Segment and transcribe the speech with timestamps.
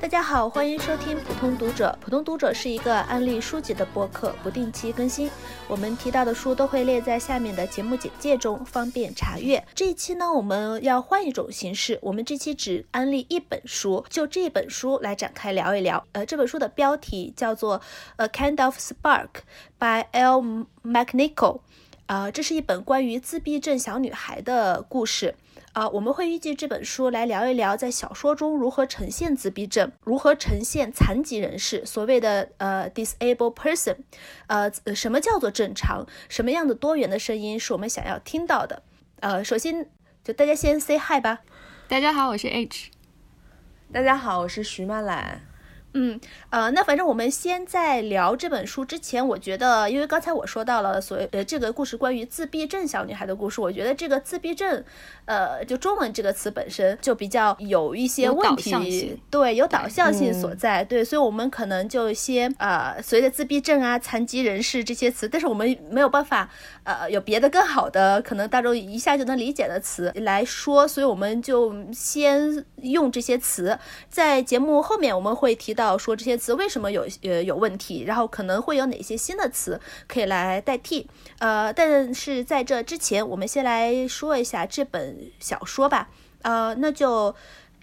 [0.00, 1.96] 大家好，欢迎收听普通读者。
[2.00, 5.30] 普通读者是一个安利书籍的播客，不定期更新。
[5.68, 9.62] 我们提到的书都会列在下面的节目简介中，方便查阅。
[9.74, 16.02] 这一期呢，我们要换一种形式，我们这期只安利一本书，就这本书来展开聊一聊。
[16.12, 17.78] 呃，这本书的标题叫做
[18.16, 19.28] 《A Kind of Spark》
[19.78, 20.64] by L.
[20.82, 21.60] McNichol。
[22.06, 25.36] 啊，这是一本关于自闭症小女孩的故事。
[25.72, 33.96] 啊，我们会依据这本书来聊一聊，在小说中如何呈现自闭症，如何呈现残疾人士，所谓的呃 disabled person，
[34.48, 36.04] 呃，什么叫做正常？
[36.28, 38.82] 什么样的多元的声音是我们想要听到的？
[39.20, 39.88] 呃，首先
[40.24, 41.40] 就大家先 say hi 吧。
[41.86, 42.90] 大家好，我是 H。
[43.92, 45.49] 大家好，我是徐曼兰。
[45.92, 54.84] 嗯，呃，那反正我们先在聊这本书之前，我觉得，因为刚才我说到了所谓呃这个故事关于自闭症小女孩的故事，我觉得这个自闭症，
[55.24, 66.48] 呃，就中文这个词本身就比较有一些问题，对，有导向性所在，对，所以我们可能就先呃随着自闭症啊、残疾人士这些词，但是我们没有办法
[66.84, 73.76] 呃有别的更好的可能大众一下就能理解的词来说，所以我们就先用这些词，
[74.08, 75.79] 在节目后面我们会提到。
[75.80, 81.06] 到说这些词为什么有呃有问题，然后可能会有哪些新的词可以来代替？
[81.38, 86.10] 呃，但是在这之前，我们先来说一下这本小说吧。
[86.42, 87.34] 呃，那就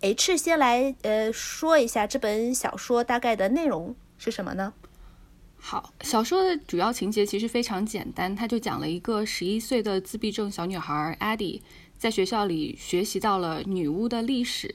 [0.01, 4.73] H 先来呃说一下这本小说大概的内容是什么呢？
[5.59, 11.61] 好，小说的主要情节其实非常简单，它就讲了一个十一岁的自闭症小女孩 Addie
[11.97, 14.71] 在学校里学习到了女巫的历史。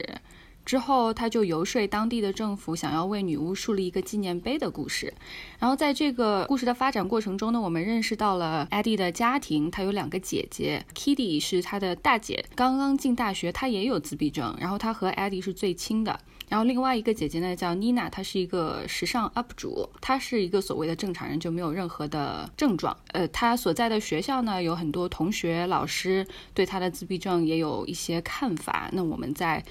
[0.65, 5.13] 之后，他就游说当地的政府，想要为女巫树立一个纪念碑的故事。
[5.59, 9.69] 然后，在这个故事的发展过程中呢，我们认识到了艾迪的家庭。
[9.69, 14.55] 她有两个姐姐，Kitty 是她的大姐，刚刚进大学，她也有自闭症。
[14.59, 16.17] 然后，她和艾迪是最亲的。
[16.47, 22.95] 然后，另外一个姐姐呢叫妮娜，她是一个时尚 UP 主，她是一个所谓的正常人，就没有任何的症状。
[23.11, 28.89] 呃，她所在的学校呢，有很多同学、老师对她的自闭症也有一些看法。
[28.93, 29.61] 那我们在。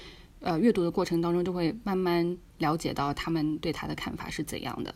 [0.43, 4.93] 呃，阅读的过程当中就会慢慢了解到他们对他的看法是怎样的。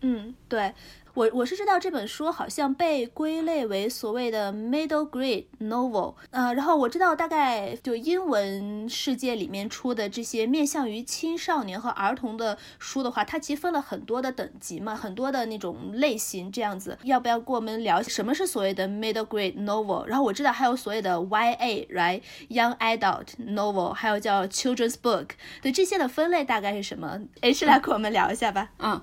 [0.00, 0.72] 嗯，对。
[1.14, 16.98] 我我是知道这本书好像被归类为所谓的 middle grade novel，呃，然后我知道大概就英文世界里面出的这些面向于青少年和儿童的书的话，它其实分了很多的等级嘛，很多的那种类型这样子。
[17.04, 20.04] 要不要跟我们聊什么是所谓的 middle grade novel？
[20.06, 25.28] 然后我知道还有所谓的 YA，right，young adult novel，还有叫 children's book，
[25.62, 28.70] 对这些的分类大概是什么？H 来跟我们聊一下吧。
[28.80, 29.00] 嗯。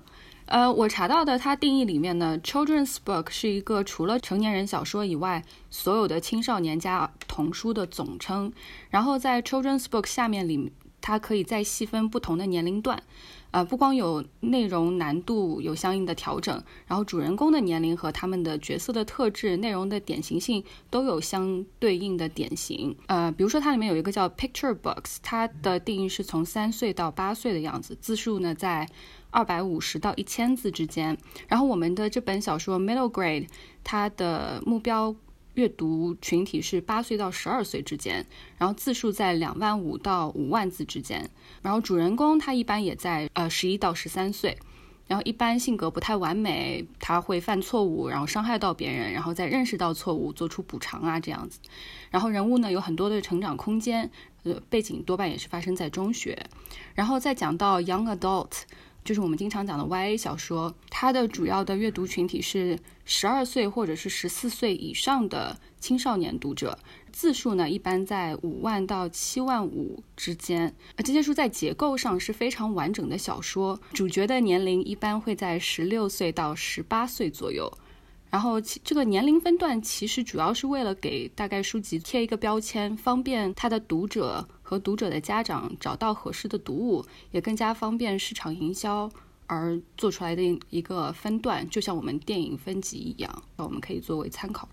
[0.51, 8.51] 呃，我查到的它定义里面呢，children's book 是一个除了成年人小说以外，所有的青少年加童书的总称。
[8.89, 10.69] 然后在 children's book 下面里，
[10.99, 13.01] 它可以再细分不同的年龄段。
[13.51, 22.93] 呃，不光有内容难度有相应的调整，然后主人公的年龄和他们的角色的特质、内容的典型性都有相对应的典型。
[23.07, 28.85] 呃，比如说它里面有一个叫 picture books，它的定义是从三岁到八岁的样子，字数呢在。
[29.31, 33.47] 二百五十到一千字之间，然后我们的这本小说 Middle Grade，
[33.83, 35.15] 它的目标
[35.53, 38.25] 阅读群体是八岁到十二岁之间，
[38.57, 41.29] 然后字数在两万五到五万字之间，
[41.61, 44.57] 然后主人公他一般也在呃十一到十三岁，
[45.07, 51.59] 然后一般性格不太完美，他会犯错误，然后伤害到别人，然后再认识到错误，做出补偿啊这样子，
[52.09, 54.11] 然后人物呢有很多的成长空间，
[54.43, 56.47] 呃背景多半也是发生在中学，
[56.95, 58.63] 然后再讲到 Young Adult。
[59.03, 66.77] 就是我们经常讲的 YA 小说，它的主要的阅读群体是十二岁或者是十四岁以上的青少年读者，
[67.11, 70.73] 字数呢一般在五万到七万五之间。
[70.97, 77.71] 这些书在结构上是非常完整的小说，主角的年龄一般会在十六岁到十八岁左右。
[78.29, 89.11] 然后其这个年龄分段其实主要是为了给大概书籍贴一个标签，方便它的读者和读者的家长找到合适的读物，也更加方便市场营销
[89.45, 94.69] 而做出来的一个分段，就像我们电影分级一样，那我们可以作为参考。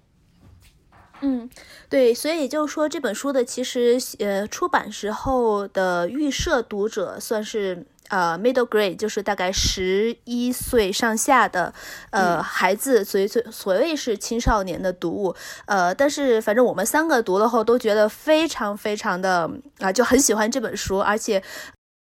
[1.20, 1.50] 嗯，
[1.90, 7.84] 对，所以就是说，这本书的其实呃出版时候的预设读者算是。
[8.08, 11.72] 呃，middle grade 就是大概十一岁上下的
[12.10, 15.34] 呃孩子，所以所所谓是青少年的读物。
[15.66, 19.50] 呃，但是反正我们三个读了后都觉得非常非常的
[19.81, 21.43] 啊，就很喜欢这本书，而且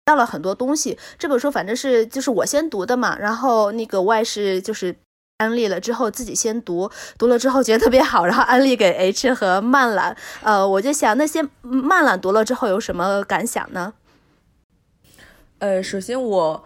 [0.05, 0.97] 到了很多东西。
[1.17, 4.95] 这本书反正是就是我先读的嘛，然后那个我也是就是
[5.39, 10.15] 安利了之后自己先读，读了之后觉得特别好，然后安利给 H 和曼兰。
[10.43, 13.93] 呃，我就想那些曼兰读了之后有什么感想呢？
[15.59, 16.65] 呃，首先我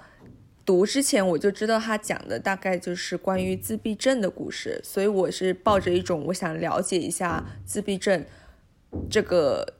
[0.65, 8.25] 读之前我就知道他讲的大概就是关于自闭症的故事，所以我是抱着一种我想了解一下自闭症
[9.09, 9.75] 这个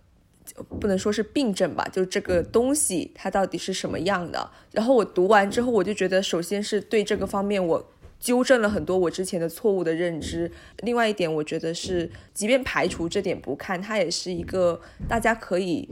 [0.79, 4.51] 不能说是病症吧，就这个东西它到底是什么样的。
[4.71, 7.91] 然后我读完之后，我就觉得首先是对这个方面我。
[8.19, 10.51] 纠正了很多我之前的错误的认知。
[10.79, 15.87] 另外一点，我觉得是，即便排除这点不看，它也是一个大家可以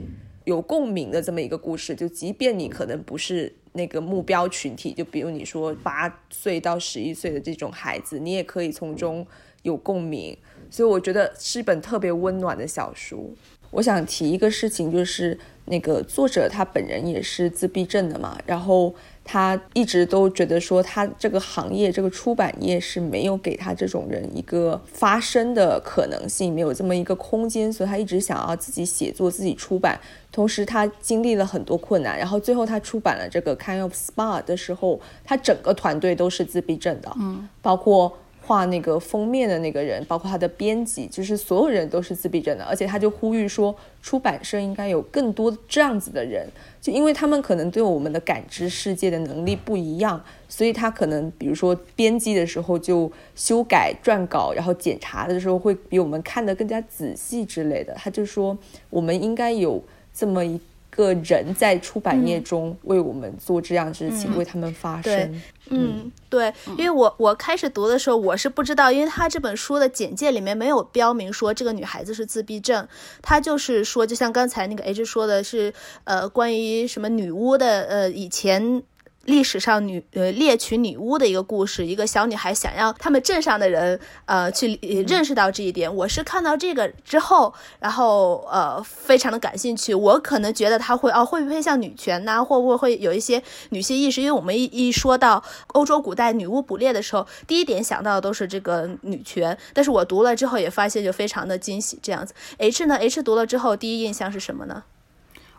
[0.48, 1.94] 有共鸣的这么一个故事。
[1.94, 9.26] 就即便你可能不是那个目标群体，就比如你说八岁到十一岁的这种孩子，你也可以从中
[9.62, 10.36] 有共鸣。
[10.70, 13.36] 所以我觉得是一本特别温暖的小书。
[13.70, 18.94] 我想提一个事情，就是那个作者他本人也是自闭症的嘛，然后。
[19.30, 30.00] 他一直都觉得说，他这个行业，这个出版业是没有给他这种人一个发声的可能性，没有这么一个空间，所以他一直想要自己写作、自己出版。
[30.32, 38.10] 同时，他经历了很多困难，然后最后他出版了这个《Kind of Spa》的时候，他整个团队都是自闭症的，嗯，包括。
[38.48, 46.48] 画那个封面的那个人，包括他的编辑，就是所有人都是自闭症的，而且他就呼吁说，出版社应该有更多这样子的人，
[46.80, 50.18] 就因为他们可能对我们的感知世界的能力不一样，
[50.48, 57.92] 所以他可能比如说编辑的时候就修改撰稿，然后检查的时候会比我们看得更加仔细之类的。
[57.98, 58.56] 他就说，
[58.88, 59.84] 我们应该有
[60.14, 60.58] 这么一。
[60.98, 65.42] 个人在出版业中为我们做这样事情，为他们发声。
[65.70, 72.88] 嗯，对，因为我我开始读的时候，我是不知道，因为他这本书的简介里面没有标明说这个女孩子是自闭症，
[73.22, 75.72] 他就是说，就像刚才那个 H 说的是，
[76.02, 78.82] 呃，关于什么女巫的，呃，以前。
[79.28, 85.94] 历史上女呃猎取女巫的一个故事，一个小女孩想要他们镇上的人呃去认识到这一点。
[85.94, 89.94] 我是看到这个之后，然后呃非常的感兴趣。
[89.94, 94.22] 我可能觉得他会哦会不会像女权呐，会不会会有一些女性意识？
[94.22, 95.44] 因为我们一一说到
[95.74, 99.56] 欧洲古代女巫捕猎的时候，第一点想到的都是这个女权。
[99.74, 101.98] 但是我读了之后也发现就非常的惊喜。
[102.00, 104.84] 这样子，H 呢？H 读了之后第一印象是什么呢？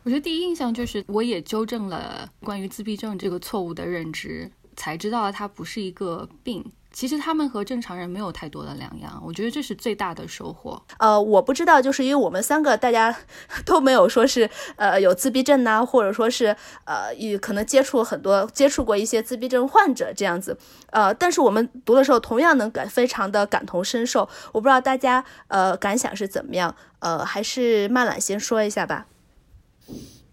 [0.04, 6.72] 我觉得第一印象就是，我也纠正了关于自闭症这个错误的认知，才知道它不是一个病。
[6.92, 9.22] 其实他们和正常人没有太多的两样。
[9.24, 10.82] 我觉得这是最大的收获。
[10.98, 13.16] 呃，我不知道，就是因为我们三个大家
[13.64, 16.56] 都没有说是呃有自闭症呐，或者说是
[16.86, 20.58] 呃也可能接触很多接触过一些自闭症患者这样子。
[20.88, 24.28] 呃，但是我们读的时候同样能感非常的感同身受。
[24.52, 26.76] 我不知道大家呃感想是怎么样。
[27.00, 29.06] 呃，还是曼懒先说一下吧。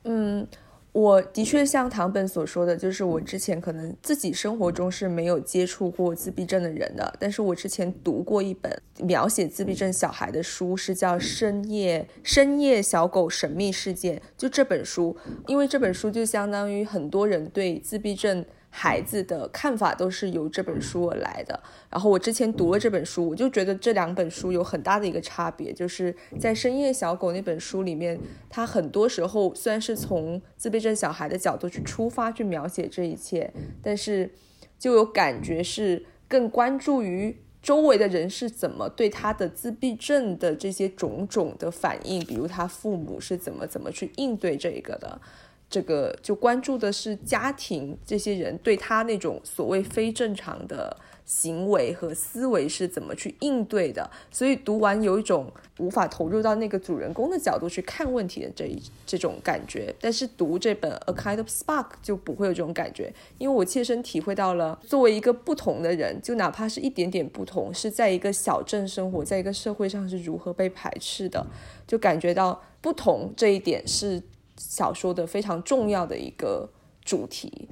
[0.05, 0.47] 嗯，
[0.93, 14.17] 我的确像唐本所说的，就是我之前可能自己生活中是没有接触过自闭症的人的，但是我之前读过一本描写自闭症小孩的书，是叫《深夜深夜小狗神秘事件》。
[14.37, 15.17] 就这本书，
[15.47, 18.45] 因为这本书就相当于很多人对自闭症。
[18.79, 21.59] 孩子的看法都是由这本书而来的。
[21.89, 28.21] 然后我之前读了这本书，我就觉得这两本书有很大的一个差别，就是在《深夜小狗》那本书里面，
[28.51, 33.51] 它很多时候虽然是从自闭症小孩的角度去出发去描写这一切，
[33.83, 34.31] 但是
[34.79, 45.19] 就有感觉是更关注于周围的人是怎么对他的自闭症的这些种种的反应，比如他父母是怎么怎么去应对这个的。
[45.69, 59.93] 这个就关注的是家庭这些人对他那种所谓非正常的行为和思维是怎么去应对的，所以读完有一种无法投入到那个主人公的角度去看问题的这一这种感觉。
[60.01, 71.45] 但是读这本《A Kind of Spark》就不会有这种感觉，因为我切身体会到了作为一个不同的人，就哪怕是一点点不同，是在一个小镇生活，在一个社会上是如何被排斥的，
[71.89, 74.23] 就感觉到不同这一点是。
[74.57, 76.69] 小说的非常重要的一个
[77.05, 77.69] 主题，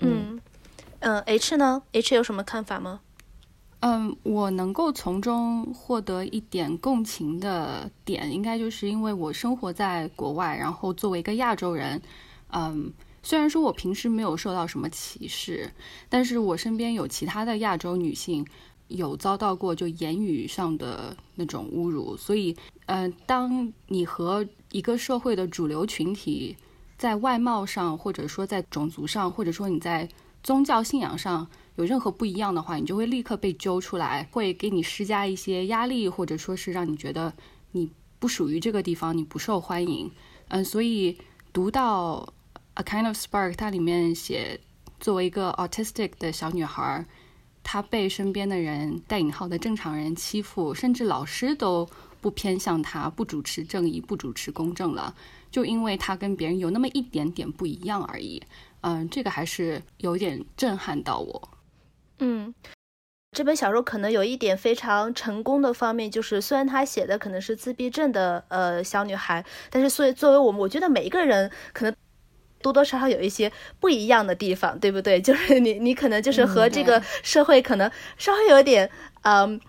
[0.00, 0.40] 嗯
[1.00, 3.00] 嗯，H 呢？H 有什么看法吗？
[3.80, 12.00] 嗯，我能够从中获得一点共情的点，应该就是因为我生活在国外，然后作为一个亚洲人，
[12.52, 15.70] 嗯，虽然说我平时没有受到什么歧视，
[16.08, 18.44] 但是我身边有其他的亚洲女性
[18.88, 24.44] 有遭到过就言语上的那种侮辱，所以，嗯，当你和
[24.76, 26.54] 一个社会的主流群体，
[26.98, 30.06] 在外貌上，或者说在种族上，或者说你在
[30.42, 37.32] 宗教信仰上有任何不一样的话，你就会立刻被揪出来，会给你施加一些压力，或者说是让你觉得
[37.72, 40.10] 你不属于这个地方，你不受欢迎。
[40.48, 41.16] 嗯，所以
[41.54, 42.28] 读到
[42.74, 44.60] 《A Kind of Spark》，它里面写，
[45.00, 47.02] 作为一个 autistic 的小女孩，
[47.62, 51.88] 她被身边的人（带引号的正常人）欺负，甚至老师都。
[52.26, 55.14] 不偏向他，不主持正义，不主持公正了，
[55.48, 58.42] 就因为他跟别人有那么一点点不一样而已。
[58.80, 61.48] 嗯，这个还是有点震撼到我。
[62.18, 62.52] 嗯。
[63.30, 71.94] 这本小说可能有一点非常成功的方面，就是虽然他写的可能是自闭症的呃小女孩，但是所以作为我们，我觉得每一个人可能
[72.60, 75.20] 多多少少有一些不一样的地方，对不对？
[75.22, 78.90] 就是你你可能就是和这个社会可能稍微有点
[79.22, 79.48] 嗯。
[79.48, 79.60] 呃，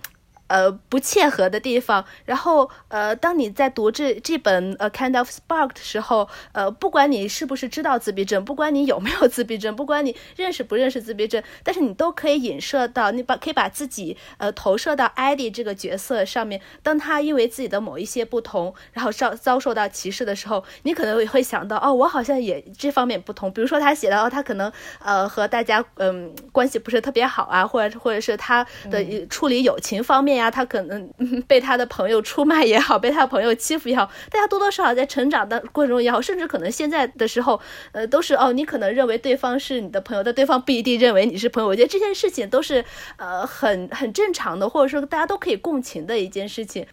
[0.90, 2.04] 不切合的地方。
[2.26, 16.62] 然后，呃，当你在读这这本《A Kind of Spark》的时候，呃，不管你是不是知道自闭症，不管你有没有自闭症，不管你认识不认识自闭症，但是你都可以影射到，你把可以把自己呃投射到艾迪这个角色上面。
[16.82, 23.52] 当他因为自己的某一些不同，然后遭遭受到歧视的时候，你可能也会想到，哦，我好像也这方面不同。
[23.52, 24.72] 比如说他写到，他可能
[25.04, 30.37] 呃和大家嗯关系不是特别好啊，或者或者是他的处理友情方面。
[30.38, 31.10] 呀，他可能
[31.48, 37.60] 被他的朋友出卖也好，被他的朋友欺负也好，大家多多少少在成长的过程中也好，甚至可能现在的时候，
[37.92, 41.68] 呃，都是哦，你可能认为对方是你的朋友，但对方不一定认为你是朋友。
[41.68, 42.86] 我觉得这件事情都是
[43.18, 46.86] 呃很很正常的，或者说大家都可以共情的一件事情。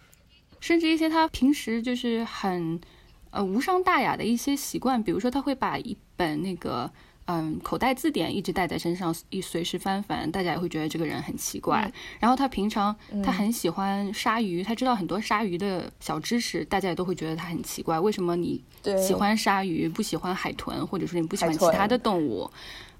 [0.59, 2.81] 甚至一些他平时就是很
[3.29, 6.91] 呃无伤大雅的一些习惯，比如说他会把一本那个。
[7.25, 11.91] 嗯，口袋字典一直带在身上，一随时翻翻，大家也会觉得这个人很奇怪。
[12.19, 17.99] 然后他平常他很喜欢鲨鱼，他知道很多鲨鱼的小知识，大家也都会觉得他很奇怪。
[17.99, 18.63] 为什么你
[19.03, 22.49] 喜欢鲨鱼，不喜欢海豚，或者说你不喜欢其他的动物？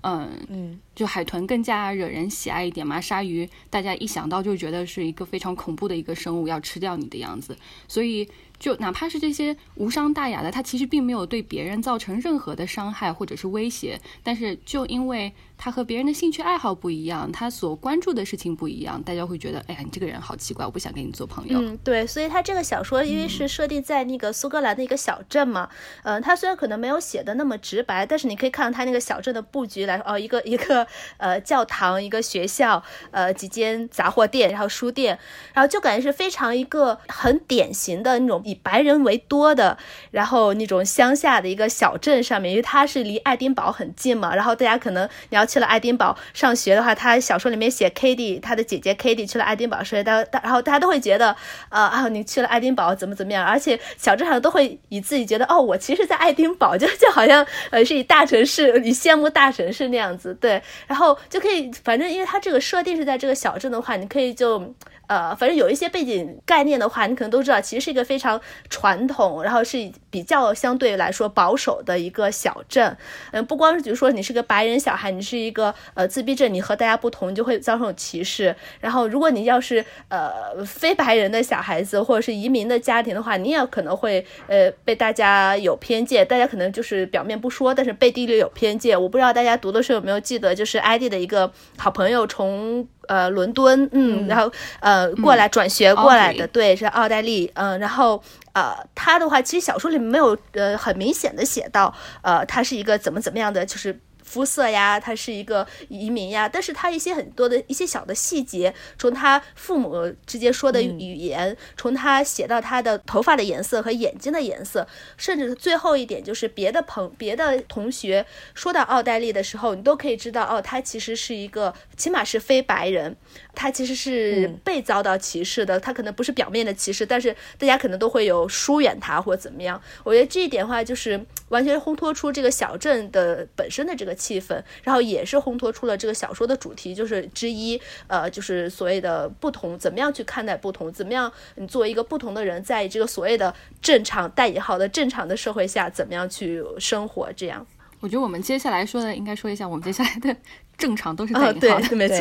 [0.06, 7.58] 嗯嗯，就海豚更加惹人喜爱一点嘛，鲨鱼大家一想到就觉得是一个非常恐怖的一个生物，要吃掉你的样子，
[7.88, 8.30] 所以。
[8.58, 15.34] 就哪怕是这些无伤大雅的，它其实并没有对别人造成任何的伤害或者是威胁，但是就因为。
[15.58, 21.60] 他和别人的兴趣爱好不一样，他所关注的事情不一样，大家会觉得，哎呀，你这个人好奇怪，我不想跟你做朋友。
[21.62, 25.70] 嗯，对，所以他这个小说因为是设定在那个苏格兰的一个小镇嘛，
[26.04, 30.86] 嗯，他虽然可能没有写的那么直白，但是你可以看到他那个小镇的布局来，哦，一个一个
[31.18, 35.18] 呃教堂，一个学校，呃几间杂货店，然后书店，
[35.54, 39.78] 然后就感觉是非常一个很典型的那种以白人为多的，
[40.12, 45.45] 然后那种乡下的一个小镇上面，因为它是离爱丁堡很近嘛，然后大家可能你要。
[45.46, 51.36] 去了爱丁堡上学的话，他小说里面写 k a t i e 他的姐姐 k a t i e 去了爱丁堡上学，大然后大家都会觉得，
[51.70, 53.46] 呃啊，你去了爱丁堡怎么怎么样？
[53.46, 64.74] 而且小镇上都会以自己觉得，哦，我其实，在爱丁堡就就好像呃是以大城市，你羡慕大城市那样子，对，然后就可以，反正因为他这个设定是在这个小镇的话，你可以就。
[65.08, 72.96] 呃，反正有一些背景概念的话，你可能都知道，其实是一个非常传统，然后是以比较相对来说保守的一个小镇。
[73.32, 78.56] 嗯，不光是比如说你是个白人小孩，你是一个呃自闭症，你和大家不同，你就会遭受歧视。
[78.80, 86.26] 然后，如果你要是呃非白人的小孩子，或者是移民的家庭的话，你也可能会呃被大家有偏见。
[86.26, 88.96] 大家可能就是表面不说，但是背地里有偏见。
[89.02, 92.88] 我不知道大家读的时候有没有记得，就是艾迪的一个好朋友从。
[93.08, 98.20] 呃，伦敦，嗯，然后呃，过来转学过来的，对，是奥黛丽，嗯，然后
[98.56, 101.94] 呃，他的话，其实小说里没有呃很明显的写到，
[102.24, 104.00] 呃，他是一个怎么怎么样的，就是。
[104.26, 123.16] 肤色呀，他是一个移民呀，但是他一些很多的一些小的细节，从他父母之间说的语言，从他写到他的头发的颜色和眼睛的颜色，甚至最后一点就是别的朋别的同学说到奥黛丽的时候，你都可以知道哦，他其实是一个起码是非白人，
[123.54, 129.80] 他其实是被遭到歧视的，他可能不是表面的歧视，但是大家可能都会有疏远他或怎么样。
[130.04, 134.15] 我觉得这一点的话，就是完全烘托出这个小镇的本身的这个。
[134.16, 147.30] 气氛，然后也是烘托出了这个小说的主题，就是之一，呃，就是所谓的不同，怎么样去看待不同，怎么样你作为一个不同的人，在这个所谓的正常带引号的正常的社会下，怎么样去生活？
[147.34, 147.66] 这样，
[148.00, 150.36] 我觉得我们接下来说的，应该说一下我们接下来的
[150.78, 152.18] 正常都是带引号的，没错，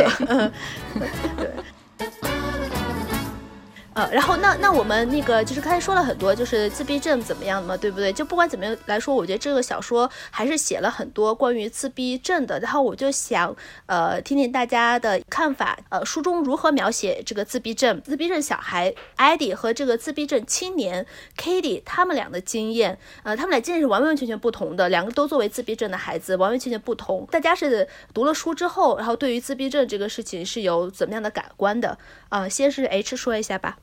[1.39, 1.49] 对。
[3.95, 8.13] 呃，然后那那我们那个就是刚才说了很多，就是自闭症怎么样嘛，对不对？
[8.13, 12.59] 就不管怎么样来说，我觉得这个小说还是写了很多关于自闭症的。
[12.59, 13.55] 然后我就想，
[13.87, 15.79] 呃，听听大家的看法。
[15.91, 22.99] 呃，书中如何描写这个自闭症、自闭症小孩艾迪和这个自闭症青年 Katie 他们俩的经验？
[23.23, 27.25] 呃，他们俩经验是完完全全不同的，两个都作为自闭症的孩子，完完全全不同。
[27.31, 31.97] 大家是读了书之后，然后对于自闭症这个事情是有怎么样的感官的？
[32.29, 33.77] 啊，先是 H 说一下吧。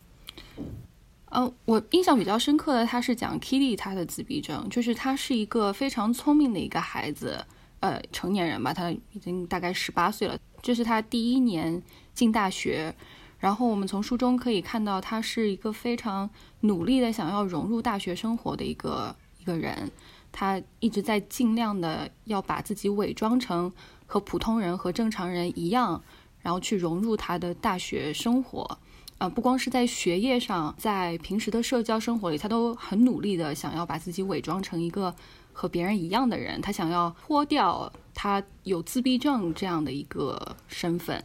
[1.34, 7.46] 嗯，我印象比较深刻的，他是讲 Kitty 他的自闭症，就是他是一个非常聪明的一个孩子，
[7.80, 11.82] 呃，成年人吧，他已经大概十八岁了，这是他第一年
[12.14, 12.94] 进大学，
[13.40, 19.90] 然后我们从书中可以看到，他是一个非常努力的想要融入大学生活的一个一个人。
[20.34, 23.72] 他一直在尽量的要把自己伪装成
[24.06, 26.04] 和普通人和正常人一样，
[26.42, 28.78] 然后去融入他的大学生活。
[29.22, 35.14] 呃，不光是在学业上，在平时的社交生活里，他都很努力的想要把自己伪装成一个
[35.54, 36.60] 和别人一样的人。
[36.60, 41.24] 他想要脱掉他有自闭症这样的一个身份。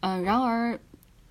[0.00, 0.78] 嗯，然而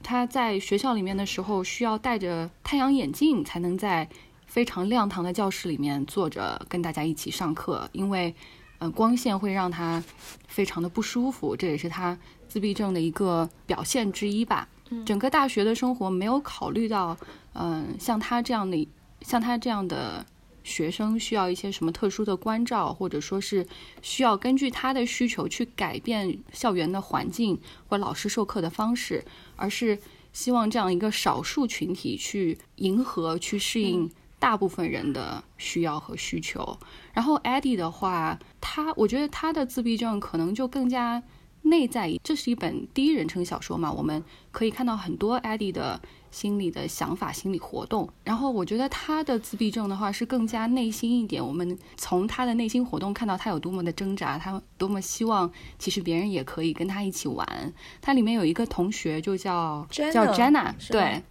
[0.02, 4.10] 他在学校里面的时候，需要戴着太阳眼镜才能在
[4.48, 8.34] 非常亮堂的教室里面坐着跟大家一起上课，因为
[8.80, 10.04] 嗯光线会让他
[10.48, 14.68] 非常的不舒服，这也是他自闭症的一个表现之一吧。
[15.06, 17.18] 整个大学的生活没有考虑到，
[17.54, 18.88] 嗯，像他这样的，
[19.22, 20.26] 像他这样的
[20.64, 23.66] 学生需要一些什么特殊的关照，或者说是
[24.02, 29.24] 需要根据他的需求去改变校园的环境或老师授课的方式，
[29.56, 29.98] 而是
[30.34, 36.78] 希望这样一个少数群体去迎合、去适应大部分人的需要和需求。
[37.14, 41.22] 然后 Eddie 的话，他我觉得他的自闭症可能就更加。
[41.62, 43.92] 内在，这是一本第一人称小说嘛？
[43.92, 46.00] 我们可以看到很多艾迪的
[46.32, 48.10] 心理的想法、心理活动。
[48.24, 51.46] 然后我觉得他的自闭症的话是更加内心一点。
[51.46, 57.74] 我们从他的内心活动看到他有多么的挣扎，他多么希望其实别人也可以跟他一起玩。
[58.02, 61.22] 他里面有一个同学就叫叫 Jenna，对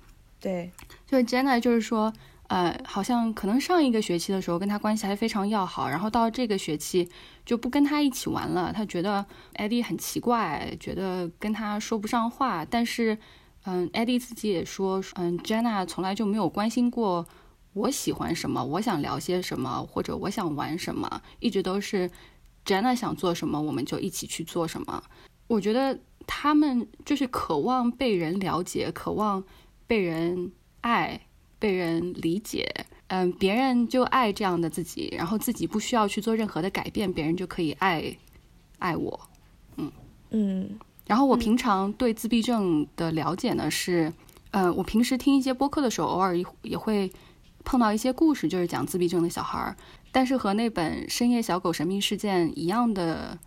[0.41, 0.71] 对，
[1.07, 2.13] 就是 Jenna，就是说。
[2.49, 7.07] 呃，好像可能上一个学期的时候跟他关系还非常要好，然后到这个学期
[7.45, 8.73] 就不跟他一起玩了。
[8.73, 9.25] 他觉得
[9.55, 12.65] 艾迪很奇怪，觉得跟他说不上话。
[12.65, 13.19] 但是，
[13.65, 17.27] 嗯，艾迪自己也说，嗯，Jenna 从来就没有关心过
[17.75, 22.11] 我喜欢什么，我想聊些什么，或者我想玩什么，一直都是
[22.65, 25.03] Jenna 想做什么，我们就一起去做什么。
[25.49, 29.45] 我觉得他们就是渴望被人了解，渴望
[29.87, 30.51] 被人
[30.81, 31.21] 爱。
[31.59, 38.17] 被人理解，嗯，别人就爱这样的自己，然后自己不需要去做任何的改变，别人就可以爱
[38.79, 39.21] 爱我，
[39.77, 39.91] 嗯
[40.31, 40.79] 嗯。
[41.07, 44.13] 然后我平常对自闭症的了解呢是，
[44.51, 47.11] 呃，我平时听一些播客的时候，偶尔也也会
[47.65, 49.77] 碰到一些故事，就是讲自闭症的小孩儿，
[50.13, 53.39] 但是和那本《深夜小狗神秘事件》一样的，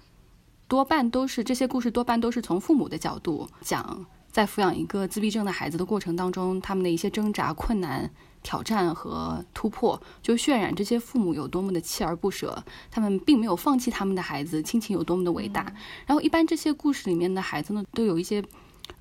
[0.67, 4.05] 多半都是这些故事多半都是从父母的角度讲。
[4.31, 8.09] 在抚养一个自闭症的孩子的过程当中，他们的一些挣扎、困难、
[8.41, 15.63] 挑战和突破，就渲染这些父母有多么的锲而不舍，他们并没有放弃他们的孩子，亲情有多么的伟大。
[16.05, 18.41] 然后，一般这些故事里面的孩子呢，都有一些，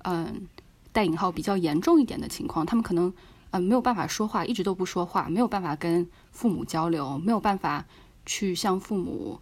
[0.03, 0.47] 嗯，
[0.91, 3.13] 带引号比较严重一点的情况，他们可能，
[3.51, 7.85] 嗯，没有办法说话，一直都不说话，没有办法跟父母交流，没有办法
[8.25, 9.39] 去向父母。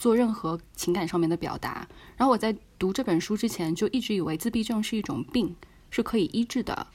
[0.00, 1.86] 做任何情感上面的表达，
[2.16, 5.54] 然后我在读这本书之前就一直以为自闭症是一种病，
[5.90, 6.86] 是可以医治的。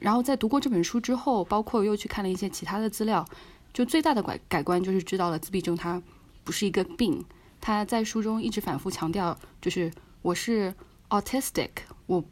[0.00, 3.26] 然后在读过这本书之后，包括又去看了一些其他的资料，
[3.72, 6.00] 就最大的改改观就是知道了自闭症它
[6.44, 7.24] 不是一个病。
[7.60, 9.90] 他在书中一直反复强调，就是
[10.22, 10.72] 我是
[11.08, 11.70] autistic，
[12.06, 12.24] 我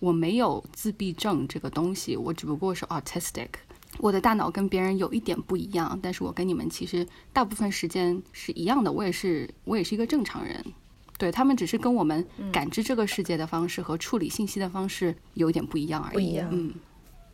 [0.00, 3.48] 我没有自闭症这个东西，我只不过是 autistic。
[3.98, 8.90] 我的大脑跟别人有一点不一样，但是我跟你们其实大部分时间是一样的。
[8.90, 10.64] 我也是，我也是一个正常人。
[11.18, 16.14] 对他们只是跟我们感知这个世界的方式和处理信息的方式有一点不一样而已。
[16.14, 16.74] 不一样，嗯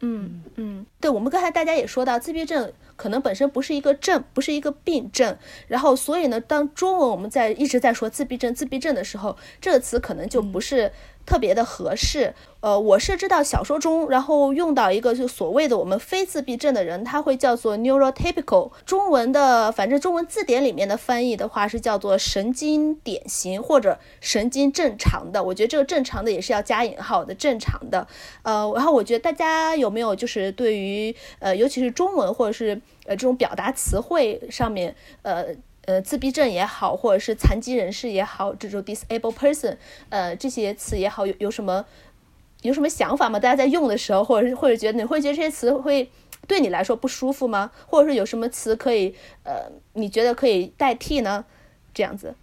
[0.00, 0.86] 嗯嗯。
[1.00, 5.38] 对，我们刚才大家也说到，自闭症可能本身不是一个症，不是一个病症。
[5.68, 10.92] 然后，所以呢，当中文我们在一直在说自闭症、自闭症的时候，这个词可能就不是。
[11.28, 28.08] 特别的合适，呃，我是知道小说中，然后用到一个就所谓的我们非自闭症的人，他会叫做 neurotypical，中文的反正中文字典里面的翻译的话是叫做神经典型或者神经正常的，我觉得这个正常的也是要加引号的正常的，
[28.42, 35.54] 呃，然后我觉得大家有没有就是对于呃尤其是中文或者是呃这种表达词汇上面，呃。
[35.88, 39.78] 呃，自闭症也好，或者是残疾人士也好，这种 disabled person，
[40.10, 41.82] 呃，这些词也好，有有什么
[42.60, 43.40] 有什么想法吗？
[43.40, 46.10] 大家在用的时候，或者是或者觉得你会觉得这些词会
[46.46, 47.70] 对你来说不舒服吗？
[47.86, 51.46] 或者是有什么词可以呃，你觉得可以代替呢？
[51.94, 52.34] 这样子，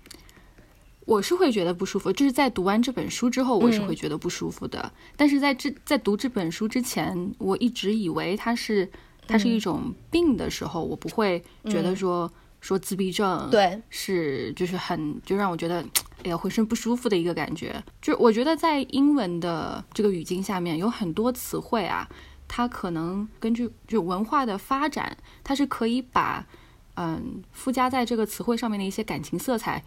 [1.06, 4.92] 我是会觉得不舒服，就是在读完这本书之后，我是会觉得不舒服的。
[5.16, 8.90] 但是在这在读这本书之前，我一直以为它是
[9.28, 12.32] 它是一种病的时候，我不会觉得说。
[12.66, 15.86] 说自闭症，对，是就是很就让我觉得，
[16.24, 17.84] 哎呀，浑身不舒服的一个感觉。
[18.02, 22.10] 就我觉得在英文的这个语境下面，有很多词汇啊，
[22.48, 26.44] 它可能根据就文化的发展，它是可以把
[26.96, 29.84] 嗯附加在这个词汇上面的一些感情色彩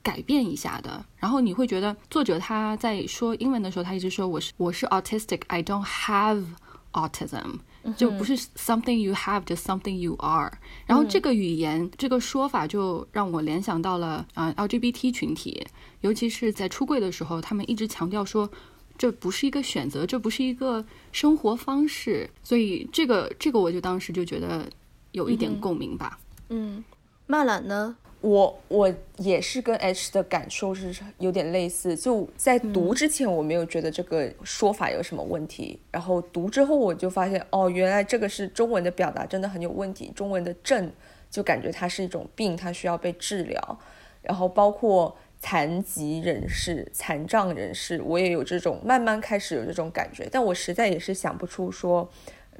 [0.00, 1.04] 改变一下的。
[1.16, 6.44] 然后你会觉得作者他在说英文的时候，他一直说我是我是 autistic，I don't have
[6.92, 7.58] autism。
[7.96, 10.52] 就不是 something you have，就 something you are。
[10.86, 15.66] 然后这个语言这个说法就让我联想到了啊 LGBT 群体，
[16.00, 18.50] 尤其是在出柜的时候，他们一直强调说
[18.98, 22.28] 这不是一个选择，这不是一个生活方式。
[22.42, 24.68] 所以这个这个我就当时就觉得
[25.12, 26.18] 有一点共鸣吧。
[26.48, 26.84] 嗯，
[27.26, 27.96] 曼兰呢？
[28.20, 40.92] 我我也是跟 H 的感受是有点类似，就在读之前我没有觉得这个说法有什么问题，然后读之后我就发现哦，原来这个是中文的表达真的很有问题，中文的症
[41.30, 43.78] 就感觉它是一种病，它需要被治疗，
[44.20, 52.06] 然后包括残疾人士、残障人士，我也有这种慢慢开始有这种感觉，但我实在也是想不出说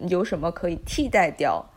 [0.08, 1.70] 有什么可以替代掉。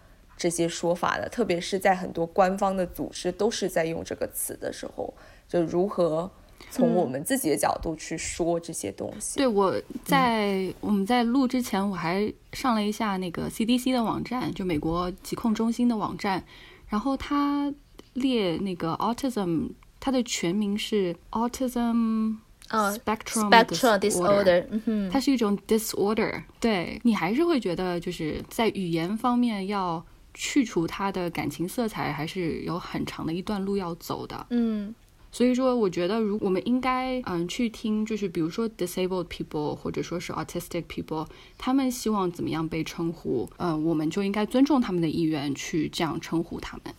[0.44, 5.14] 这些说法的，特别是在很多官方的组织都是在用这个词的时候，
[5.48, 6.30] 就如何
[6.70, 9.38] 从我们自己的角度去说这些东西。
[9.38, 16.44] 对，我在我们在录之前，我还上了一下那个 CDC 的网站，就美国疾控中心的网站，
[16.90, 17.74] 然后它
[18.12, 19.70] 列那个 autism，
[20.02, 22.36] 它的全名是 autism。
[22.68, 23.50] 呃，spectrum
[23.98, 26.44] disorder，嗯它是一种 disorder。
[26.60, 30.06] 对你还是会觉得就是在语言方面要。
[30.34, 34.46] 去除它的感情色彩，还是有很长的一段路要走的。
[34.50, 34.94] 嗯，
[35.32, 46.94] 所以说，我觉得如我们应该嗯去听，就是比如说 disabled people 或者说是 autistic people，他们希望怎么样被称呼，嗯，我们就应该尊重他们的意愿，去这样称呼他们。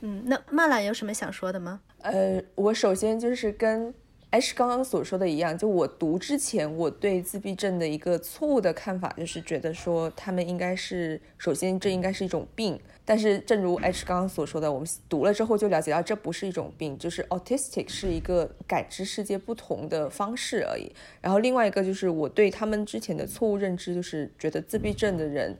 [0.00, 1.80] 嗯，那曼兰有什么想说的吗？
[1.98, 3.94] 呃，我首先就是跟。
[4.32, 12.80] H 刚刚所说的一样，就我读之前，我对自闭症的一个错误的看法，就是觉得说他们应该是，首先这应该是一种病。
[13.04, 20.90] 但是正如 H 刚刚所说的，我们读了之后就了解到这不是一种病，就是 autistic 是一个感知世界不同的方式而已。
[21.20, 25.54] 然后另外一个就是我对他们之前的错误认知，就是觉得自闭症的人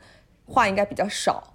[0.47, 1.52] 话应该比较少。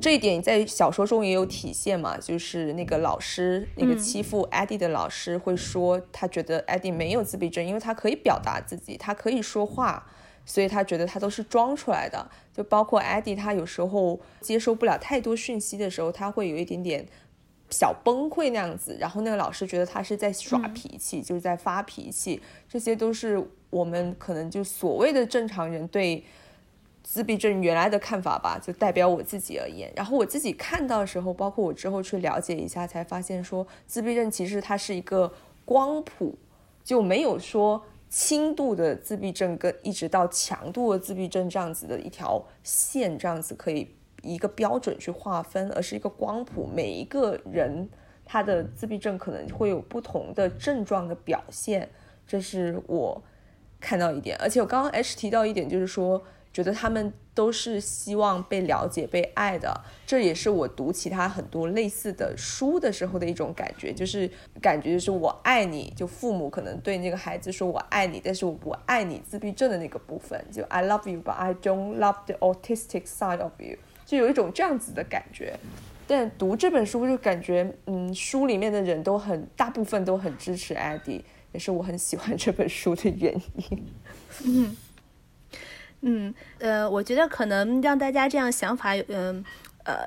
[0.00, 10.06] 这一点在小说中也有体现嘛，就是那个老师，那个欺负艾迪的老师会说，他觉得艾迪没有自闭症，因为他可以表达自己，他可以说话，
[10.44, 12.30] 所以他觉得他都是装出来的。
[12.52, 17.06] 就包括艾迪，他有时候接收不了太多讯息的时候，他会有一点点
[17.70, 26.24] 小崩溃那样子，然后那个老师觉得他是在耍脾气，就是在发脾气，这些都是我们可能就所谓的正常人对。
[27.10, 29.90] 自闭症原来的看法吧，就代表我自己而言。
[29.96, 35.32] 然后我自己看到的时候，包括我之后去了解一下，才发现说自闭症其实它是一个
[35.64, 36.36] 光谱，
[36.84, 43.88] 就没有说轻度的自闭症跟一直到强度的自闭症这样子的一条线，这样子可以
[44.20, 46.68] 一个标准去划分，而是一个光谱。
[46.70, 47.88] 每一个人
[48.26, 51.88] 他的自闭症可能会有不同的症状的表现，
[52.26, 53.22] 这是我
[53.80, 54.36] 看到一点。
[54.36, 56.22] 而且我刚刚 H 提到一点，就是说。
[56.52, 64.28] 觉得他们都是希望被了解、被爱的，这也是我读其他很多类似的书的时候的一种感觉，就是
[64.60, 75.56] 感觉就是我爱你，就父母可能对那个孩子说我爱你，但是我不爱你自闭症的那个部分，就 I love you but I don't love the autistic side of you，就有一种这样子的感觉。
[76.08, 83.86] 但读这本书就感觉，嗯，书里面的人都很大部分都很支持艾迪，也是我很喜欢这本书的原因。
[84.44, 84.76] 嗯。
[86.02, 89.44] 嗯，呃，我觉得可能让大家这样想法，嗯，呃，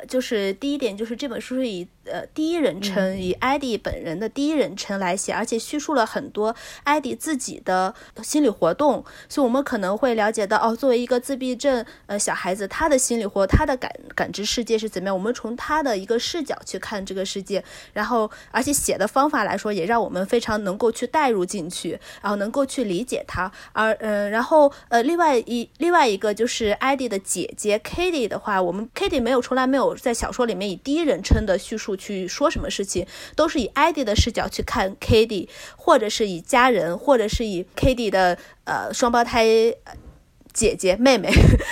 [0.07, 1.87] 就是第一点就是这本书是以。
[2.05, 15.15] 呃，第一人称以艾迪本人的第一人称来写，而且叙述了很多艾迪自己的心理活动，所以我们可能会了解到，哦，作为一个自闭症呃小孩子，他的心理活，他的感感知世界是怎么样？
[15.15, 17.63] 我们从他的一个视角去看这个世界，
[17.93, 23.49] 然后而且写的方法来说，也让我们非常能够去带入进去，然后能够去理解他。
[23.73, 31.95] 而嗯，然后呃，另外一另外一个就是艾迪的姐姐 Kitty 的话，我们 Kitty 没有从来没有在小说里面以第一人称的叙述。
[32.01, 33.05] 去说什么事情，
[33.35, 39.45] 都是以艾迪的视角去看 k d 或者是以家人，或者是以 k d 的呃双胞胎。
[40.53, 41.29] 姐姐、妹妹，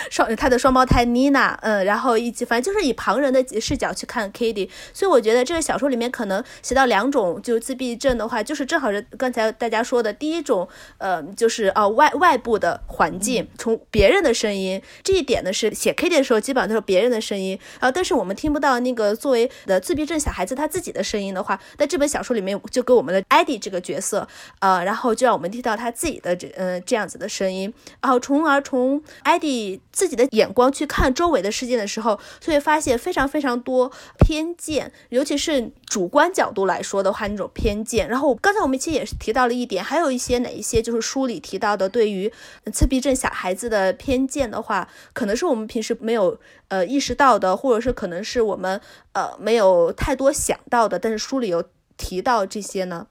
[0.10, 24.28] 双她的双胞胎妮娜，嗯，然后以及反正就是以旁人的视角去看 Kitty，所以我觉得这个小说里面可能写到两种，就是自闭症的话，就是正好是刚才大家说的第一种，呃，就是呃外外部的环境，从别人的声音，这一点呢是写 Kitty 的时候基本上都是别人的声音，啊，但是我们听不到那个作为的自闭症小孩子他自己的声音的话，在这本小说里面就给我们的艾迪这个角色，
[24.60, 28.64] 呃，然后就让我们听到他自己的这嗯这样子的声音，然后从而。
[28.70, 38.08] 从艾迪自己的眼光去看周围的事件的时候，就会发现非常非常多偏见，尤其是主观角度来说的话，那种偏见。
[38.08, 42.32] 然后刚才我们其实也是提到了一点，还有一些哪一些就是书里提到的对于
[42.72, 48.80] 自闭症小孩子的偏见的话，可能是我们平时没有呃意识到的，或者是可能是我们
[49.14, 51.64] 呃没有太多想到的，但是书里有
[51.98, 53.08] 提到这些呢。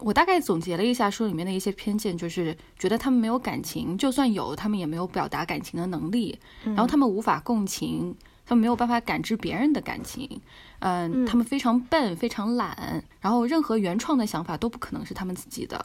[0.00, 8.14] 我大概总结了一下书里面的一些偏见，就是觉得他们没有感情，就算有，他们也没有表达感情的能力，然后他们无法共情，
[8.46, 10.40] 他们没有办法感知别人的感情，
[10.78, 15.84] 嗯，他们非常笨，非常懒，然后任何原创的想法都不可能是他们自己的，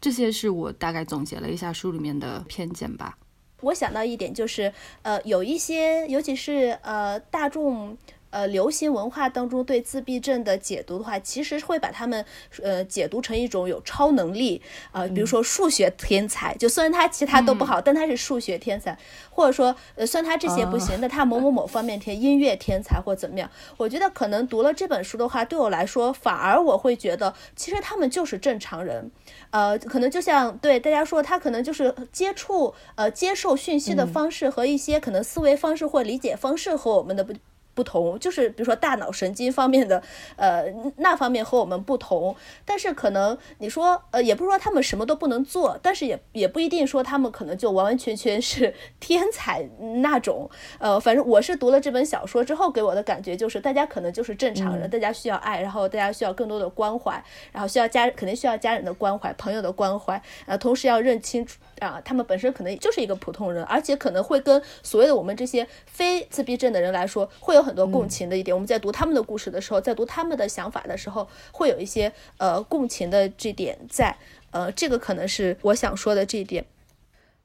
[0.00, 3.18] 这些是我大概总结了一下书里面的偏见吧。
[3.60, 7.96] 我想到一点就是，呃，有一些，尤其是呃大众。
[8.30, 12.24] 呃，流行文化当中对自闭症的解读的话，其实会把他们
[12.62, 14.62] 呃解读成一种有超能力，
[14.92, 18.96] 呃，比如说数学天才，就虽然他其他都不好，但他是数学天才，
[19.30, 23.50] 或者说呃，虽然他这些不行，那他某某某方面天音乐天才或怎么样。
[23.76, 29.10] 我觉得可能读了这本书的话，对我来说，反而我会觉得，其实他们就是正常人，
[29.50, 37.34] 呃，可能就像对大家说，他可能就是接触呃接受讯息的方式和一些可能思维方式或理解方式和我们的不。
[37.74, 40.02] 不同就是比如说大脑神经方面的，
[40.36, 40.64] 呃，
[40.96, 49.68] 那方面和我们不同，但是可能你说，呃，也不是说他们什么都不能做，但是也也不一定说他们可能就完完全全是 天才
[50.02, 61.58] 那种，呃，反正我是读了这本小说之后给我的感觉就是，大家可能就是正常人，大家需要爱，然后大家需要更多的关怀，然后需要家肯定需要家人的关怀、朋友的关怀，呃，同时要认清楚。
[61.80, 68.54] 啊，他们本身可能就是一个普通人，而且可能会跟所谓的我们这些非自闭症的人来说，会有很多共情的一点。
[68.54, 74.16] 我们在读他们的故事的时候，在读他们的想法的时候，会有一些呃共情的这点在。
[74.52, 76.64] 呃，这个可能是我想说的这一点。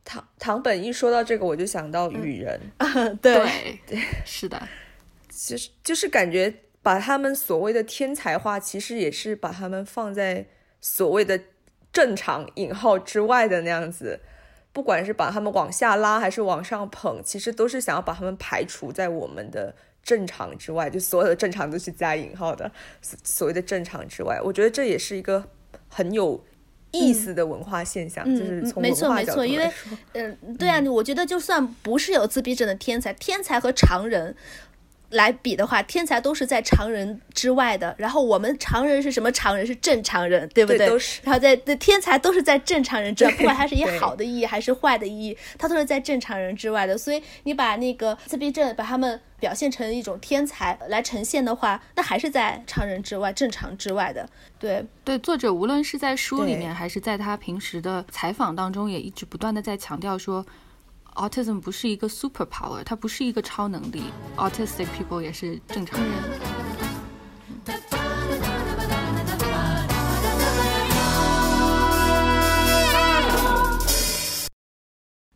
[0.03, 2.59] 唐唐本一说到这个，我就想到雨人。
[3.21, 3.33] 对
[3.87, 4.61] 对，是的，
[5.29, 10.47] 其实就是感觉把他们所谓的天才化，其实也是把他们放在
[10.81, 11.39] 所谓的。
[11.95, 14.19] 正常引号之外的那样子，
[14.73, 20.89] 不管是把他们往下拉还是往上捧，其实都是想要把他们排除在我们的正常之外。
[20.89, 22.69] 就所有的正常都是加引号的，
[23.23, 25.41] 所谓的正常之外，我觉得这也是一个
[25.87, 26.43] 很有
[26.91, 28.25] 意思的文化现象。
[28.35, 29.71] 就是从没错没错，因为
[30.11, 34.35] 嗯，对啊，我觉得就算不是有自闭症的天才，天才和常人。
[35.15, 37.93] 来比的话，天才都是在常人之外的。
[37.97, 39.31] 然后我们常人是什么？
[39.31, 40.87] 常人是正常人，对不对？
[40.87, 41.19] 都是。
[41.23, 46.97] 然后在天才都是在正常人之外，不管他是以好的意义还是坏的意义，他都是在正常人之外的。
[46.97, 54.29] 所以你把那个自闭症把他们表现成一种天才来呈现的话，那还是在常人之外、正常之外的。
[54.59, 60.45] 对对，作者无论是在书里面，还是在他平时的采访当中，也一直不断的在强调说。
[61.15, 64.03] Autism 不是一个 super power，它不是一个超能力。
[64.35, 66.11] Autistic people 也是正常人。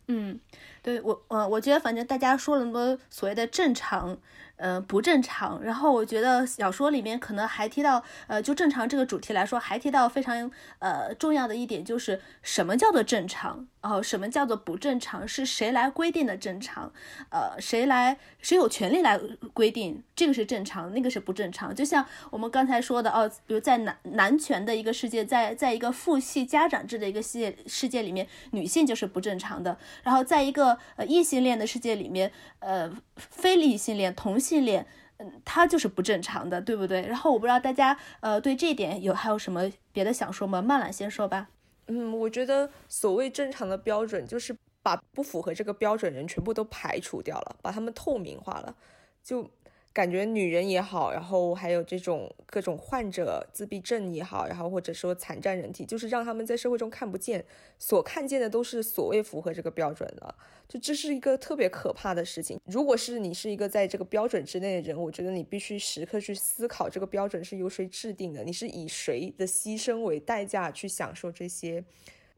[0.08, 0.38] 嗯，
[0.82, 4.18] 对我，呃，我觉得反正大家说了那么多所谓的正常。
[4.60, 5.62] 呃，不正常。
[5.62, 16.92] 然后我觉得小说里面可能还提到，呃，就正常这个主题来说，还提到非常呃重要的一点，就是什么叫做正常，哦，什么叫做不正常，是谁来规定的正常？
[17.30, 19.18] 呃，谁来，谁有权利来
[19.54, 21.74] 规定这个是正常，那个是不正常？
[21.74, 29.78] 就像我们刚才说的，哦，比如在男男权的一个世界，在在一个父系家长制的一个世界世界里面，女性就是不正常的。
[30.02, 32.90] 然后在一个呃异性恋的世界里面，呃，
[33.30, 34.64] 非异性恋同性。
[34.64, 34.86] 恋，
[35.18, 37.02] 嗯，他就是不正常的，对不对？
[37.02, 40.62] 然后我不知道大家，呃，对这一点有还有什么别的想说吗？
[40.62, 41.48] 曼兰先说吧。
[41.86, 48.74] 嗯，我觉得所谓正常的标准，就是把不符合这个标准人全部都排除掉了，把他们透明化了，
[49.22, 49.50] 就。
[49.92, 57.44] 感觉女人也好，然后还有这种各种患者自闭症也好，然后或者说残障人体，就是让他们在社会中看不见，
[57.76, 60.32] 所看见的都是所谓符合这个标准的，
[60.68, 62.60] 就这是一个特别可怕的事情。
[62.66, 71.84] 如果是你是一个在这个标准之内的人，我觉得你必须时刻去思考这个标准是由谁制定的，你是以谁的牺牲为代价去享受这些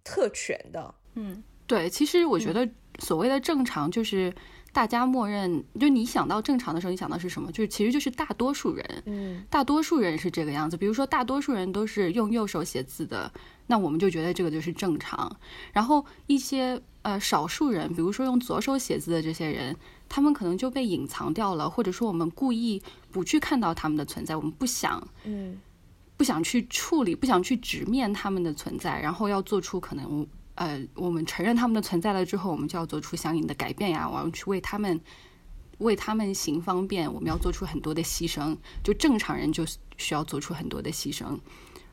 [0.02, 0.94] 特权的。
[1.16, 2.66] 嗯，对，其实我觉得
[3.00, 4.32] 所谓的正常就是。
[4.72, 7.52] 大家默认，就你想到正常的时候，你想到是什么？
[7.52, 10.78] 就是其实就是大多数人，嗯，大多数人是这个样子。
[10.78, 13.30] 比如说，大多数人都是用右手写字的，
[13.66, 15.36] 那我们就觉得这个就是正常。
[15.74, 19.76] 然后一些呃少数人，比如说用左手写字的这些人，
[20.08, 25.58] 他们可能就被隐藏掉了，或者说我们故意不去看到他们的存在，我们不想，嗯，
[26.16, 30.26] 不想去处理，不想去直面他们的存在，然后要做出可能。
[30.54, 35.00] 呃，我们承认他们的存在了之后，我们就要做出相应的改变呀，我要去为他们
[35.78, 38.56] 为他们行方便，我们要做出很多的牺牲。
[38.84, 39.64] 就正常人就
[39.96, 41.38] 需要做出很多的牺牲，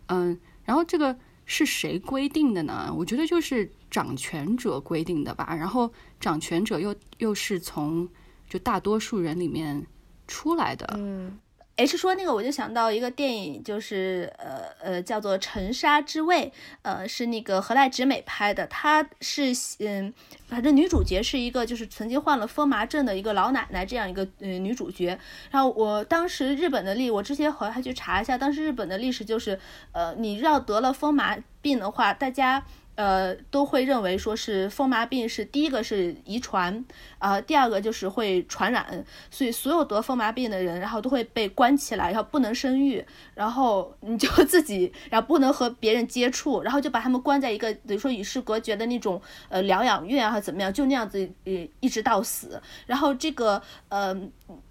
[0.08, 2.93] 嗯，然后这个是谁规定的呢？
[2.95, 5.56] 我觉得就是掌权者规定的吧。
[5.56, 8.08] 然后掌权者又又是从
[8.50, 9.88] 就大多数人里面
[10.28, 11.39] 出来的，嗯。
[11.80, 16.46] H 说那个，我就想到一个电影，就是呃呃，叫做《沉沙之味》，
[16.82, 18.68] 呃，是那个何濑直美拍的。
[18.68, 20.13] 她是嗯，
[20.50, 25.18] 反正女主角是一个就是曾经患了疯麻症的一个老奶奶这样一个呃女主角。
[25.52, 29.58] 然后我当时日本的历，我之前好像还去查一下，当时日本的历史就是，
[29.94, 32.65] 呃，你要得了疯麻病的话，大家。
[33.00, 36.84] 呃，都会认为说是疯麻病是第一个是遗传，
[37.20, 43.02] 呃，第二个就是会传染，所以所有得疯麻病的人，然后都会被关起来，然后不能生育，
[43.36, 52.62] 然后你就 自己，然后不能和别人接触，然后就把他们关在一个等于说与世隔绝的那种呃疗养院啊，怎么样，就那样子呃一直到死。
[52.86, 54.14] 然后这个呃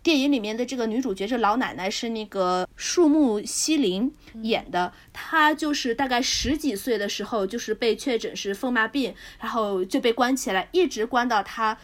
[0.03, 4.12] 电影里面的这个女主角这老奶奶是那个树木希林
[4.43, 8.19] 演的，她就是大概十几岁的时候就是被确。
[8.19, 11.79] 诊是疯麻病，然后就被关起来，一直关到她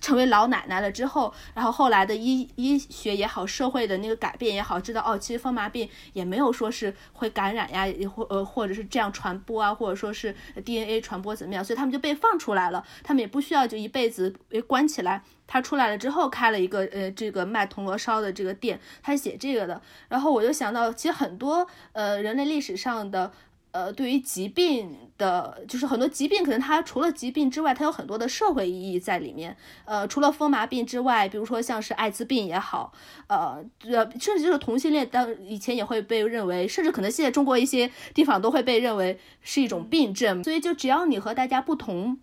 [0.00, 10.34] 成为老奶奶了之后，然后后来的医医学也好，社会的那个改变也好，知道哦，其实疯麻病也没有说是会感染呀，或呃或者是这样传播啊，或者说是
[10.64, 15.22] DNA 传播怎么样，所以他们就被放出来了，他们也不需要就一辈子被关起来。
[15.48, 23.32] 他出来了之后开了一个呃这个卖铜锣烧的这个店，他写这个的，然后我就想到，其实很多呃人类历史上的。
[23.76, 29.54] 呃，对于疾病的，就是很多疾病，可能它除了疾病之外，它有很多的社会意义在里面。
[29.84, 32.90] 呃，除了风麻病之外，比如说像是艾滋病也好，
[33.26, 40.42] 呃，呃，甚至就是同性恋，当以前也会被认为，甚至可能现在中国一些地方都会被认为是一种病症。
[40.42, 42.18] 所以，就只要你和大家不同。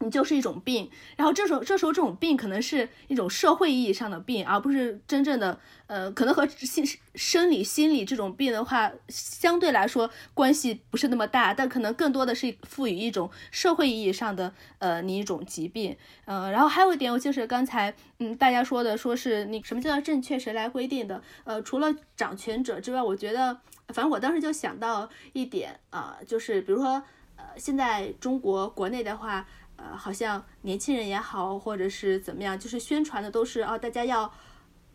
[0.00, 5.58] 你就是一种病，然后这时候这时候这种病可能是一种社会意义上的病，而不是真正的
[5.88, 21.20] 呃，可能和心生理心理这种病的话，相对来说关系不是那么大，但可能更多的是赋予一种社会意义上的呃你一种疾病，呃，然后还有一点，我就是刚才嗯大家说的，说是你什么叫正确，谁来规定的？
[21.42, 23.58] 呃，除了掌权者之外，我觉得
[23.88, 27.02] 反正我当时就想到一点啊，就是比如说
[27.34, 29.44] 呃现在中国国内的话。
[29.78, 34.30] 呃，好像年轻人也好，或者是怎么样，就是宣传的都是哦，大家要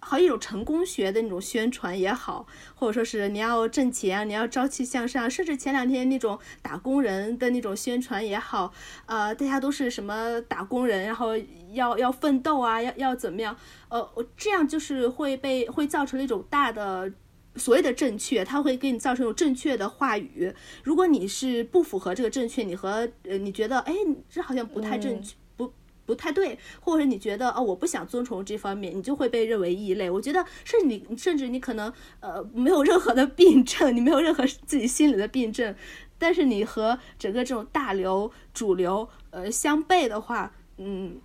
[0.01, 8.73] 好一种成功学的那种宣传也好，或者说是你要挣钱，你要朝气向上，甚至前两天那种打工人的那种宣传也好，
[9.05, 11.37] 呃，大家都是什么打工人，然后
[11.71, 13.55] 要要奋斗啊，要要怎么样？
[13.87, 17.11] 呃，我这样就是会被会造成一种大的。
[17.55, 20.53] 所谓的正确，它会给你造成一种正确的话语。
[20.83, 23.93] 如果你是不符合这个正确，你和呃你觉得哎
[24.29, 25.71] 这好像不太正确，不
[26.05, 30.09] 不太对，或者你觉得哦我不想遵从这方面，你就会被认为异类。
[30.09, 35.75] 我觉得甚至你甚至你可能呃没有任何的病症，你没有任何自己心里的病症，
[36.17, 41.19] 但是你和整个这种大流主流呃相悖的话，嗯。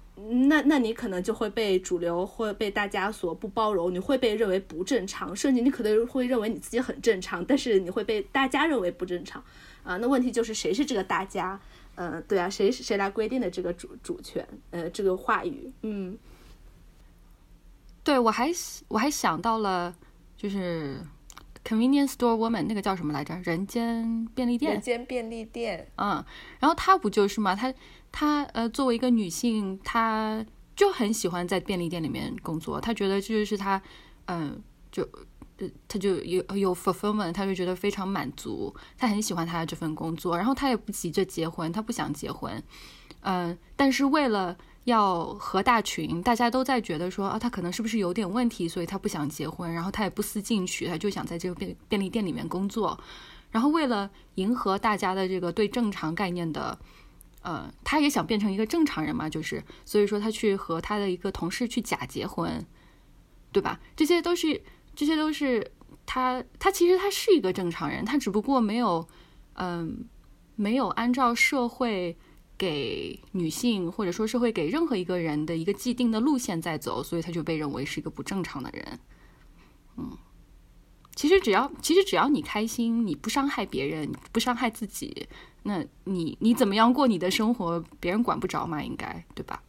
[0.49, 9.43] 那那你可能就会被主流或被大家所不包容，你会被认为不正常，甚至你可能会认为你自己很正常，但是你会被大家认为不正常，
[9.85, 11.61] 啊，那问题就是谁是这个大家？
[11.95, 14.47] 嗯，对啊，谁谁来规定的这个主主权？
[14.71, 16.19] 呃，这个话语，嗯，
[18.03, 18.51] 对我还
[18.89, 19.95] 我还想到了，
[20.37, 20.99] 就是
[21.65, 23.35] convenience store woman 那个叫什么来着？
[23.45, 24.73] 人间便利店。
[24.73, 25.89] 人间便利店。
[25.97, 26.25] 嗯，
[26.59, 27.55] 然后他不就是吗？
[27.55, 27.73] 他。
[28.11, 30.45] 她呃，作为一个女性，她
[30.75, 32.81] 就很喜欢在便利店里面工作。
[32.81, 33.81] 她觉得这就是她，
[34.27, 35.03] 嗯，就
[35.59, 38.75] 呃，她就有有 fulfillment，她就觉得非常满足。
[38.97, 42.63] 她很喜欢她的这份工作，然后她也不急着结婚，她不想结婚，
[43.21, 52.99] 嗯，但是为了要合大群，大家都在觉得说啊，她可能是不是有点问题，所以她不想结婚，然后她也不思进取，她就想在这个便便利店里面工作。
[53.51, 56.79] 然后为了迎合大家的这个对正常概念的。
[57.43, 62.65] 呃，他也想变成一个正常人嘛，就是所以说他去和他的一个同事去假结婚，
[63.53, 63.81] 对吧？
[63.97, 64.61] 这些都是，
[64.95, 65.73] 这些都是
[66.05, 69.09] 他，他其实他是一个正常人，他只不过没有，
[69.55, 70.05] 嗯，
[70.57, 72.17] 没有按照社会
[72.59, 78.99] 给女性或者说社会给任何一个人的一个既定的路线在走，所以他就被认为是一个不正常的人。
[79.97, 80.17] 嗯，
[81.19, 85.29] 其实只要其实只要你开心，你不伤害别人，不伤害自己。
[85.65, 89.61] 那你你怎么样过你的生活，别人管不着嘛，应该对吧？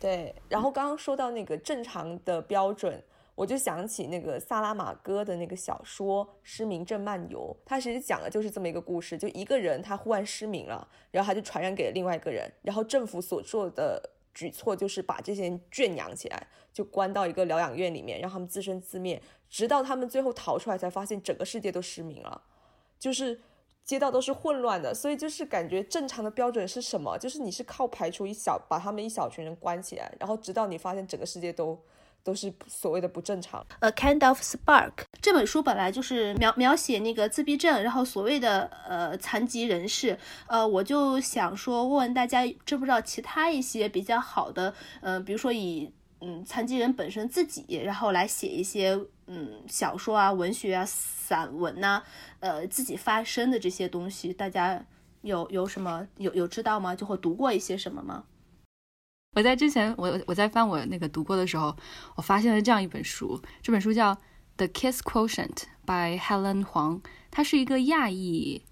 [0.00, 0.34] 对。
[0.48, 3.00] 然后刚刚说到那个正常的标准，
[3.36, 19.22] 我就想起那个萨拉玛戈的那个小说《失明症漫游》，它其实讲的就是这么一个故事，就一个人他忽然失明了，然后他就传染给了另外一个人，然后政府所做的举措就是把这些人圈养起来，就关到一个疗养院里面，让他们自生自灭，
[19.54, 22.42] 直到他们最后逃出来，才发现整个世界都失明了，
[22.98, 23.40] 就是
[23.84, 27.16] 街道都是混乱的，所以就是感觉正常的标准是什么？
[27.18, 31.78] 就是你是靠排除一小把他们一小群人关起来，然后直到你发现整个世界都。
[32.24, 33.62] 都是所谓的不正常。
[33.80, 40.18] A kind of spark 这本书本来就是描描写那个自闭症，然后所谓的呃残疾人士。
[40.46, 52.02] 呃，我就想说，问问大家知不知道其他一些比较好的，嗯，比如说以嗯残疾人本身自己，然后来写一些嗯小说啊、文学啊、散文呐，
[52.40, 54.84] 呃自己发声的这些东西，大家
[55.22, 56.94] 有有什么有有知道吗？
[56.94, 58.24] 就会读过一些什么吗？
[59.36, 61.76] 我在之前，我我在翻我那个读过的时候，
[62.14, 63.42] 我发现了这样一本书。
[63.60, 64.14] 这本书叫
[64.56, 65.54] 《The Kiss Quotient》
[65.84, 67.00] by Helen Huang，
[67.32, 68.62] 她是一个亚裔，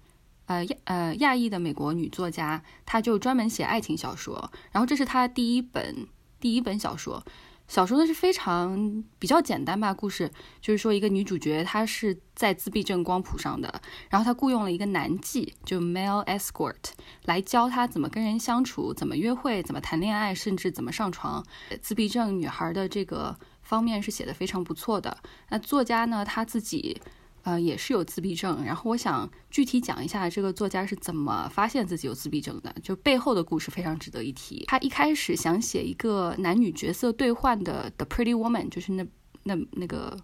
[0.45, 4.51] 呃亚呃亚裔的美国女作家，她就专门写爱情小说。
[4.71, 6.07] 然后这是她第一本
[6.43, 7.23] 第一本小说。
[7.69, 10.29] 小说呢是非常比较简单吧，故事
[10.59, 16.91] 就是说一个女主角她是在自闭症光谱上的，然后她雇佣了一个男妓，就 male escort
[17.23, 21.41] 来教她怎么跟人相处，怎么约会，怎么谈恋爱，甚至怎么上床。
[21.81, 25.17] 自闭症女孩的这个方面是写的非常不错的。
[25.47, 27.01] 那作家呢，他自己。
[27.43, 28.63] 呃，也是有自闭症。
[28.65, 34.63] 然后我想具体讲一下这个作家是怎么发现自己有自闭症的，就背后的故事非常值得一提。
[34.67, 39.05] 他一开始想写一个男女角色兑换的《The Pretty Woman》，就是那
[39.43, 40.17] 那那个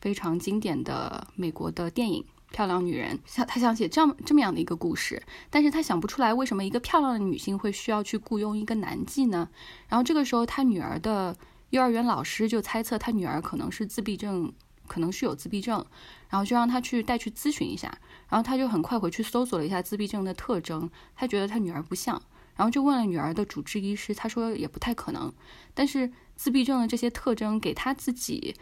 [0.00, 2.22] 非常经典的美国的电影
[2.52, 3.16] 《漂亮女人》。
[3.24, 9.48] 想他想写这样这么样的一个故事，但是他想不出来为什么一个漂亮的女性会需要去雇佣一个男妓呢？
[9.88, 11.36] 然后这个时候，他女儿的
[11.70, 14.52] 幼儿园老师就猜测他女儿可能是自闭症。
[14.86, 15.84] 可能是有自闭症，
[16.28, 17.88] 然后就让他去带去咨询一下，
[18.28, 22.20] 然后他就很快回去搜索了一下自闭症的特征，他觉得他女儿不像，
[22.54, 25.32] 然后就问了女儿的主治医师，他说也不太可能，
[25.72, 28.54] 但是自闭症的这些特征给他自己，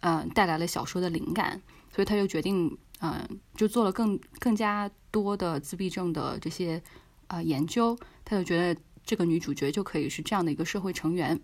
[0.00, 1.60] 嗯，带来了小说的灵感，
[1.94, 3.26] 所以他就决定，嗯，
[3.56, 6.82] 就做了更更加多的自闭症的这些
[7.28, 11.40] 啊研究，他就觉得这个女主角就可以是这样的一个社会成员，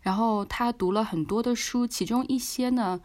[0.00, 3.00] 然后他读了很多的书，其中一些呢。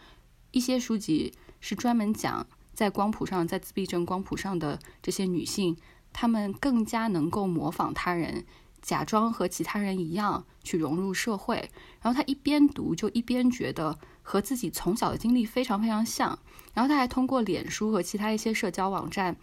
[0.52, 5.78] 一些书籍是专门讲在光谱上，在自闭症光谱上的这些女性，
[6.12, 8.46] 她们更加能够模仿他人，
[8.82, 11.70] 假装和其他人一样去融入社会。
[12.02, 16.38] 然后她一边读，就一边觉得和自己从小的经历非常非常像。
[16.74, 19.36] 然后她还通过脸书和其他一些社交网站，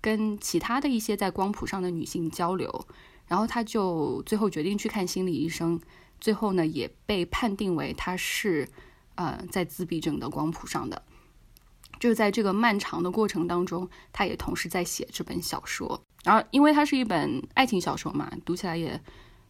[0.00, 2.86] 跟其他的一些在光谱上的女性交流。
[3.26, 5.80] 然后她就最后决定去看心理医生，
[6.20, 8.68] 最后呢也被判定为她是。
[9.20, 11.02] 呃，在自闭症的光谱上的，
[11.98, 16.00] 就是在这个漫长的过程当中，他也同时在写这本小说。
[16.24, 18.98] 然后，因为它是一本爱情小说嘛，读起来也，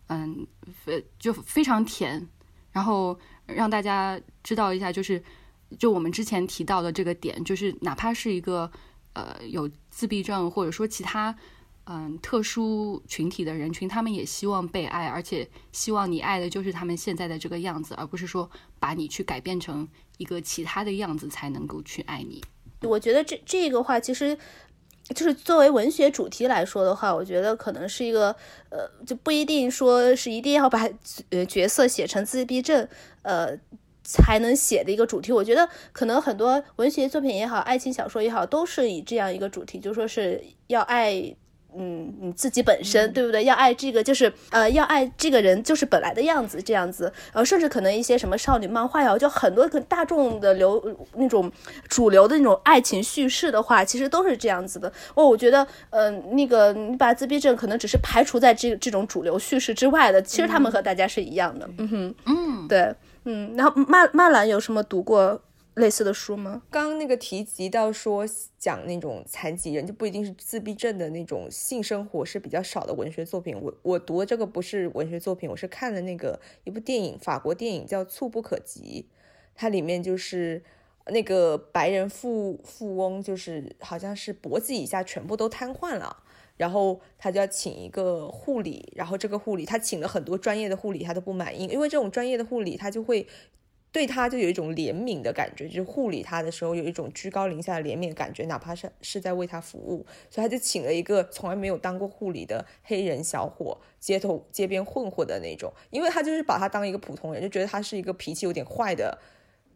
[0.09, 0.45] 嗯，
[0.85, 2.29] 非就非常甜。
[2.73, 3.17] 然后
[3.47, 5.23] 让大家知道一下，就是
[5.79, 8.69] 就我们之前提到的这个点，就是哪怕是一个
[9.13, 11.33] 呃有自闭症或者说其他。
[11.85, 22.41] 嗯，特殊群体的人群，他们也希望被爱，而且希望你爱的就是他们现在的这个样子，而不是说把你去改变成一个其他的样子才能够去爱你。
[22.83, 24.39] 我觉得这这个话，其实
[25.09, 28.37] 就是作为文学主题来说的话，我觉得可能是一个
[28.69, 30.89] 呃，就不一定说是一定要把
[31.31, 32.87] 呃角色写成自闭症
[33.23, 33.59] 呃
[34.05, 35.33] 才能写的一个主题。
[35.33, 41.35] 我觉得可能很多文学作品也好，爱情小说也好，都是以这样一个主题，就说是要爱。
[41.77, 43.45] 嗯，你自己本身对不对？
[43.45, 47.13] 要爱这个，就是呃，要爱这个人，就是本来的样子，这样子。
[47.33, 50.83] 呃，甚至可能一些什么少女漫画呀，就很多个大众的流
[51.17, 51.51] 那种
[51.89, 54.93] 主流的那种爱情叙事的话，其实都是这样子的。
[55.15, 61.69] 哦，我觉得，呃，那个你把自闭症可能只是排除在这这种主流叙事之外的，其实他们和大家是一样的。
[61.79, 62.95] 嗯哼，嗯，对，
[63.25, 63.55] 嗯。
[63.57, 65.41] 然后曼曼兰有什么读过？
[65.81, 66.63] 类似的书吗？
[66.71, 68.25] 刚刚那个提及到说
[68.59, 73.59] 讲那种残疾人就不一定是自闭症的那种性生活是比较少的文学作品。
[73.61, 79.07] 我我读的这个不是文学作品，我是看了那个一部电影，法国电影叫《触不可及》，
[79.55, 80.63] 它里面就是
[81.07, 86.23] 那个白人富富翁，就是好像是脖子以下全部都瘫痪了，
[86.57, 93.27] 然后他就要请一个护理，然后这个护理他请了很多专业的护理，他都不满意，因为这种专业的护理他就会。
[93.93, 109.19] 对他就有一种怜悯的感觉，就是护理他的时候有一种居高临下的怜悯感觉，哪怕是是在为他服务，所以他就请了一个从来没有当过护理的黑人小伙，街头街边混混的那种，因为他就是把他当一个普通人，就觉得他是一个脾气有点坏的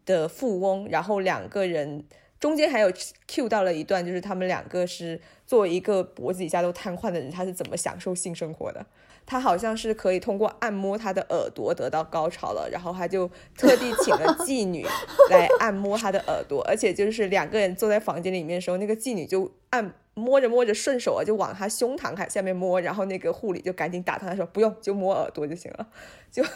[0.06, 2.04] 的富翁，然后两个人
[2.38, 2.92] 中间还有
[3.26, 8.86] Q 到了一段，就是他们两个是作为一个脖子以下都瘫痪的人，他是怎么享受性生活的？
[9.26, 14.86] 他好像是可以通过按摩他的耳朵得到高潮了，然后他就特地请了妓女
[15.30, 25.86] 来按摩他的耳朵，而且就是两个人坐在房间里面的时候，那个妓女就按摸着摸着顺手啊，就往他胸膛下下面摸，然后那个护理就赶紧打断他说不用，就摸耳朵就行了，
[26.30, 26.44] 就。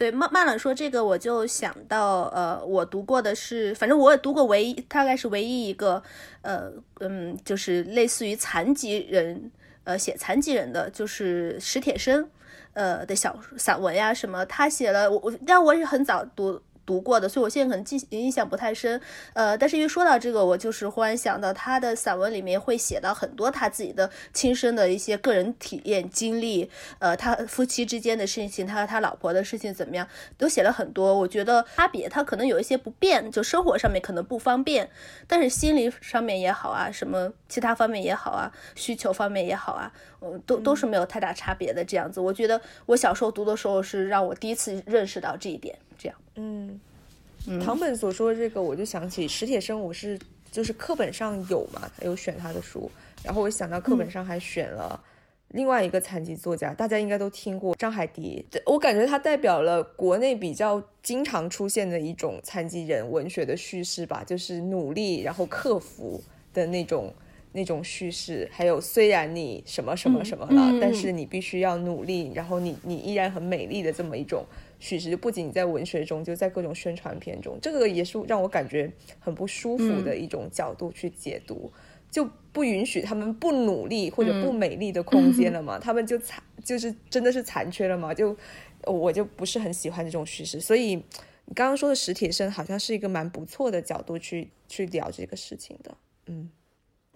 [0.00, 6.02] 对，曼曼冷说这个，我就想到，呃，我读过的是，反正我也读过唯一，大概是唯一一个，
[6.40, 9.52] 呃，嗯，就是类似于残疾人，
[9.90, 12.30] 呃，写残疾人的，就是史铁生，
[12.74, 16.62] 呃的小散文呀什么，他写了，我我，但我也很早读。
[16.90, 19.00] 读过的，所以我现在可能记印象不太深，
[19.32, 26.68] 呃，但是因为说到这个，我就是忽然想到他的散文里面会写到很多他自己的亲身的一些个人体验经历，
[26.98, 30.04] 呃，他夫妻之间的事情，他和他老婆的事情怎么样，
[30.36, 31.14] 都写了很多。
[31.16, 34.90] 我觉得差别，他可能有一些不便，就生活上面可能不方便，
[35.28, 42.20] 但是心理上面也好啊，什么其他方面也好啊，需求方面也好啊，嗯，都都是没有太大差别的这样子。
[42.20, 45.78] 我觉得我小时候读的时候是让我第一次认识到这一点。
[46.00, 46.80] 这样，嗯，
[47.62, 50.18] 唐本所说的这个，我就想起史铁生，我是
[50.50, 52.90] 就是课本上有嘛，有选他的书，
[53.22, 54.98] 然后我想到课本上还选了
[55.48, 66.22] 另外一个残疾作家，大家应该都听过张海迪，我感觉他代表了国内比较经常出现的一种残疾人文学的叙事吧，就是努力然后克服
[66.54, 67.12] 的那种
[67.52, 74.44] 那种叙事，还有虽然你什么什么什么了，但是你必须要努力，然后你你依然很美丽的这么一种。
[74.80, 81.70] 叙事不仅在文学中，就在各种宣传片中，这个也是让我感觉很不舒服的一种角度去解读，
[82.10, 85.78] 就不允许他们不努力或者不美丽的空间了嘛？
[85.78, 88.12] 他们就残，就是真的是残缺了嘛？
[88.12, 88.36] 就
[88.86, 90.96] 我就不是很喜欢这种叙事，所以
[91.44, 96.50] 你刚刚说的史铁生好像是一个蛮不错的角度去去聊这个事情的，嗯。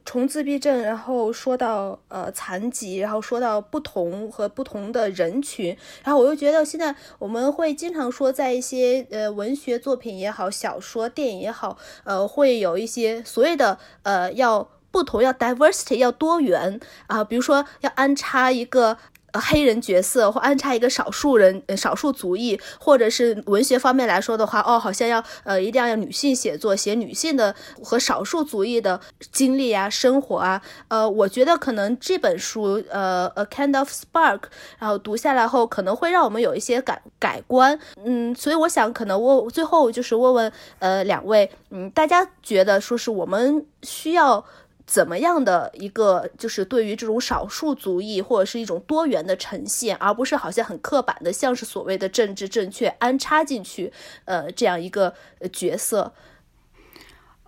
[0.07, 18.99] 从自闭症，然后说到呃残疾，然后说到不同和不同的人群，然后我又觉得现在我们会经常说，在一些呃文学作品也好，小说、电影也好，呃会有一些所谓的呃要不同，要 diversity，要多元啊，比如说要安插一个。
[19.41, 29.01] 黑人角色或安插一个少数人、少数族裔，或者是文学方面来说的话，哦，好像要呃，一定要要女性写作，写女性的和少数族裔的
[29.33, 30.63] 经历啊、生活啊。
[30.89, 34.39] 呃，我觉得可能这本书，呃，《A Kind of Spark》，
[34.79, 37.79] 然后读下来后，可能会让我们有一些改改观。
[38.05, 44.45] 嗯，所以我想，可能我最后就是问问，呃，两位，嗯，大家觉得说是我们需要。
[44.87, 53.91] 怎么样的一个就是对于这种少数族裔或者是一种多元的呈现，而不是好像很刻板的，像是所谓的政治正确安插进去，
[54.27, 55.15] 呃，这样一个
[55.51, 56.13] 角色。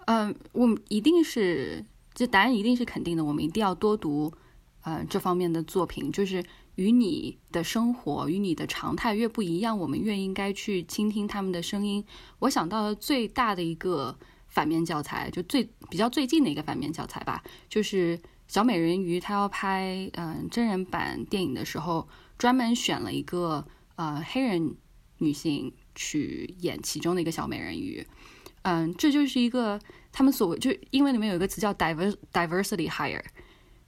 [0.07, 1.84] 嗯，我们一定是，
[2.14, 3.22] 这答案一定是肯定的。
[3.22, 4.32] 我们一定要多读，
[4.84, 6.43] 呃，这方面的作品，就是
[6.76, 12.03] 与你的生活与你的常态越不一样，我们越应该去倾听他们的声音。
[12.39, 14.16] 我想到的最大的一个。
[14.57, 23.63] 反面教材就最比较最近的一个反面教材吧，就是小美人鱼，她要拍嗯真人版电影的时候，专门选了一个
[23.97, 24.75] 呃黑人
[25.19, 28.07] 女性去演其中的一个小美人鱼，
[28.63, 29.79] 嗯，这就是一个
[30.11, 33.23] 他们所谓就英文里面有一个词叫 diver diversity hire，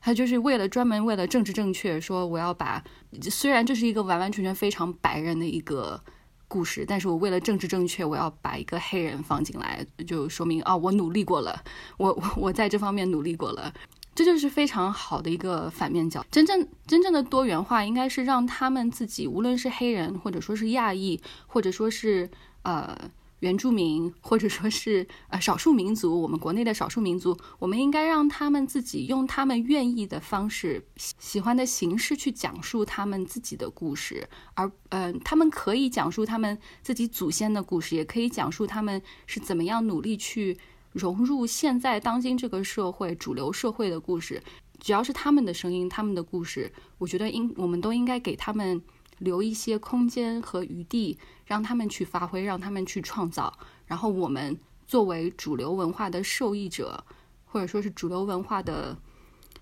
[0.02, 2.84] 他就是为了专门为了政治正确，说我要把
[3.22, 6.04] 虽然这是一个完完全全非常白人的一个。
[6.48, 11.62] 故事，但是我为了政治正确，我要把一个黑人放进来，就说明啊，我努力过了，
[11.98, 13.72] 我我我在这方面努力过了，
[14.14, 16.24] 这就是非常好的一个反面教。
[16.30, 22.28] 真正真正的多元化，应该是让他们自己，无论是黑人，或者说是亚裔，或者说是
[22.62, 22.96] 呃。
[23.40, 40.58] 原住民 或者说是呃少数民族，我们国内的少数民族，我们应该让他们自己用他们愿意的方式、喜欢的形式去讲述他们自己的故事，而嗯，他们可以讲述他们自己祖先的故事，也可以讲述他们是怎么样努力去
[40.92, 44.42] 融入现在当今这个社会主流社会的故事。
[44.80, 48.82] 只要是他们的声音、他们的故事，我觉得应我们都应该给他们。
[49.18, 51.18] 留一些空间和余地，
[51.48, 53.58] 让他们去发挥，让他们去创造。
[53.86, 54.54] 然后我们
[54.86, 57.02] 作为主流文化的受益者，
[57.46, 58.98] 或者说是主流文化的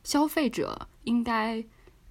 [0.02, 1.64] 消费者，应该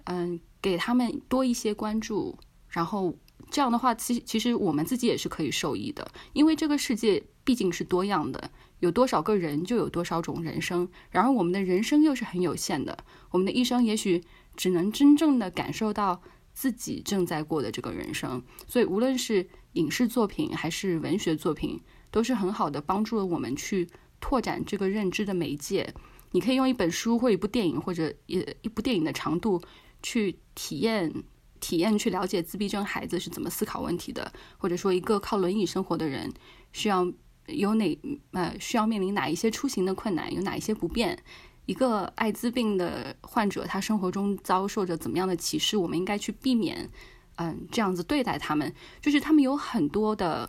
[0.04, 2.38] 嗯给他们多一些关注。
[2.70, 3.14] 然后
[3.50, 8.50] 这样的话，其其实我们自己也是可以受益的，因为这个世界毕竟是多样的，
[8.80, 10.88] 有多少个人就有多少种人生。
[11.10, 12.96] 然而我们的人生又是很有限的，
[13.30, 14.24] 我们的一生也许
[14.56, 16.22] 只能真正的感受到。
[16.56, 21.78] 自己正在过的这个人生，所以无论是影视作品还是文学作品，
[22.10, 23.86] 都是很好的帮助了我们去
[24.20, 25.92] 拓展这个认知的媒介。
[26.30, 29.62] 你可以用一本书或一部电影或者一一部电影的长度
[30.02, 31.12] 去体验
[31.60, 36.32] 体验去了解自闭症孩子是怎么思考问题的，或者说一个靠轮椅生活的人
[36.72, 37.06] 需要
[37.48, 37.98] 有哪
[38.32, 41.22] 呃需要面临哪一些出行的困难，有哪一些不便。
[41.66, 46.90] 一个艾滋病的患者，他生活中遭受着怎么样的歧视，我们应该去避免，
[47.36, 48.74] 嗯，这样子对待他们。
[49.00, 50.48] 就是他们有很多的，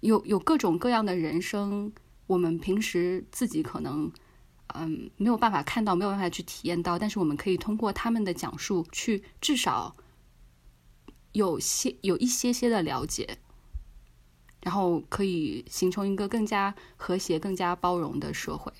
[0.00, 1.92] 有有各种各样的人生，
[2.26, 4.12] 我们平时自己可能。
[4.72, 9.96] 嗯，没有办法看到，没有办法去体验到，但是我们可以通过他们的讲述，去至少
[11.32, 13.38] 有些有一些些的了解，
[14.62, 18.72] 然后可以形成一个更加和谐、更加包容的社会。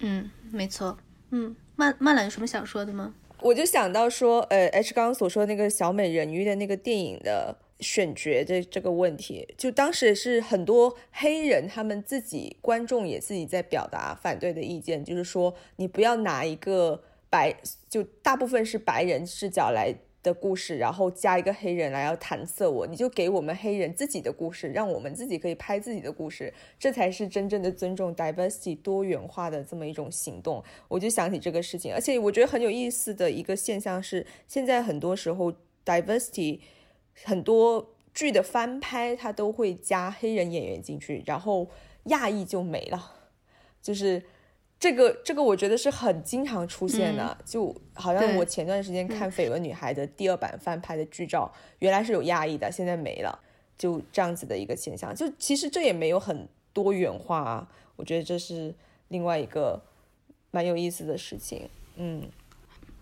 [0.00, 0.98] 嗯，嗯，没错。
[1.30, 3.14] 嗯，曼曼兰有什么想说的吗？
[3.40, 7.56] 我就想到说，呃，H 刚刚所说的那个小美人鱼的那个电影的。
[7.82, 17.56] 选角的这个问题，就当时是很多黑人他们自己观众也自己在表达反对的意见，就是说你不要拿一个白
[17.88, 30.62] 就大部分是白人视角来的故事，然后加一个黑人来要弹色我，你就给我们黑人自己的故事，让我们自己可以拍自己的故事，这才是真正的尊重 diversity 多元化的这么一种行动。
[30.88, 35.52] 我就想起这个事情，而且我觉得很有意思的一个现象是，现在很多时候
[35.84, 36.60] diversity。
[37.22, 41.68] 很多剧的翻拍，他都会加黑人演员进去，然后
[42.04, 43.16] 亚裔就没了。
[43.82, 44.22] 就是
[44.80, 47.36] 这个，这个我觉得是很经常出现的。
[47.44, 53.38] 就好像我前段时间看《绯闻女孩》的第二版翻拍的剧照，原来是有亚裔的，现在没了，
[53.76, 55.14] 就这样子的一个现象。
[55.14, 58.74] 就其实这也没有很多元化啊，我觉得这是
[59.08, 59.78] 另外一个
[60.50, 61.68] 蛮有意思的事情。
[61.96, 62.22] 嗯。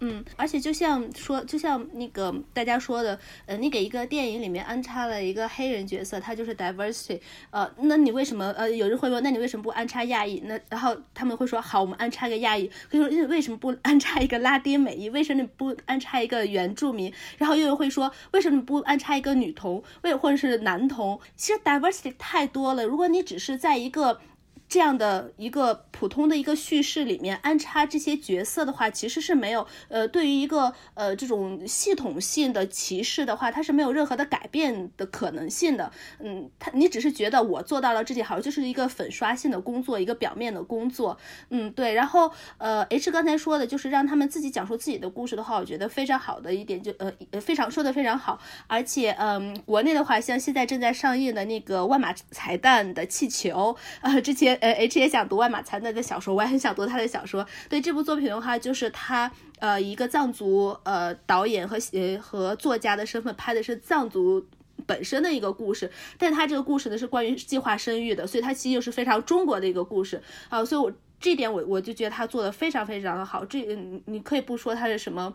[0.00, 7.20] 嗯，而且就像说，就像那个大家说的，呃，你给一个电影里面安插了一个黑人角色，他就是 diversity，
[7.50, 10.40] 呃，那你为什么呃，有人会问，那你为什么不安插亚裔？
[10.44, 12.70] 那然后他们会说，好，我们安插个亚裔。
[12.90, 15.10] 可是为什么不安插一个拉丁美裔？
[15.10, 17.12] 为什么不安插一个原住民？
[17.36, 19.82] 然后又会说，为什么不安插一个女童？
[20.02, 21.18] 为或者是男童？
[21.34, 22.84] 其实 diversity 太多了。
[22.84, 24.20] 如果你只是在一个
[24.68, 35.90] 这样的一个普通的一个叙事里面安插这些角色的话，其实是没有呃，对于一个呃这种系统性的歧视的话，它是没有任何的改变的可能性的。
[36.18, 41.16] 嗯，他你只是觉得我做到了这件好，就是一个粉刷性的工作，一个表面的工作。
[41.48, 41.94] 嗯，对。
[41.94, 47.10] 然后呃，H 刚才说的就是让他们自己讲述自己的故事的话，我觉得非常好的一点就呃
[47.40, 48.38] 非常说的非常好。
[48.66, 54.57] 而且嗯，国内的话，像现在正在上映的那个万马彩蛋的气球，呃，之前。
[54.60, 57.46] 呃，H 也想读万马才那个小说，我也很想读他的小说。
[57.68, 64.46] 对这部作品的话，就是他呃一个藏族呃导演和呃和作家的身份拍的是藏族
[64.86, 70.64] 本身的一个故事，但他这个故事呢是关于计划生育的，所以它其实又是非常中国的一个故事啊。
[70.64, 73.44] 所以我这点我我就觉得他做的非常非常的好。
[73.44, 75.34] 这你可以不说他是什么。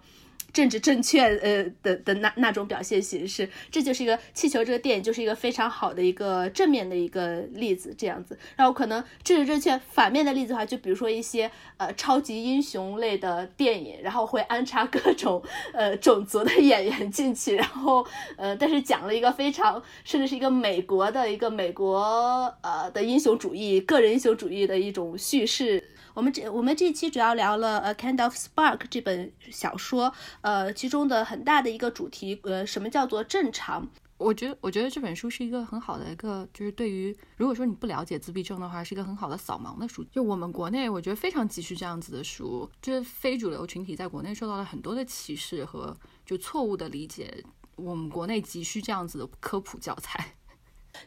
[0.54, 8.38] 政治正确，呃的的那那种表现形式，这就是一个气球这个电影就是一个非常好的一个正面的一个例子，这样子。
[8.56, 15.42] 然后可能政治正确反面的例子的话，就比如说一些呃超级英雄类的电影，然后会安插各种
[15.74, 18.06] 呃种族的演员进去，然后
[18.38, 25.84] 呃但是讲了一个非常甚至是一个美国的一个美国呃的英雄主义、个人英雄主义的一种叙事。
[26.14, 33.88] 我们这我们这一期主要聊了《A Kind of Spark》这本小说，呃，其中的很大的一个主题，呃，什么叫做正常？
[34.18, 40.04] 我觉得，我觉得这本书是一个很好的一个，就是对于如果说你不了解自闭症的话，是一个很好的扫盲的书。
[40.12, 47.44] 就我们国内，我觉得非常急需这样子的书，就是非主流群体在国内受到了很多的歧视和就错误的理解，
[47.76, 50.36] 我们国内急需这样子的科普教材。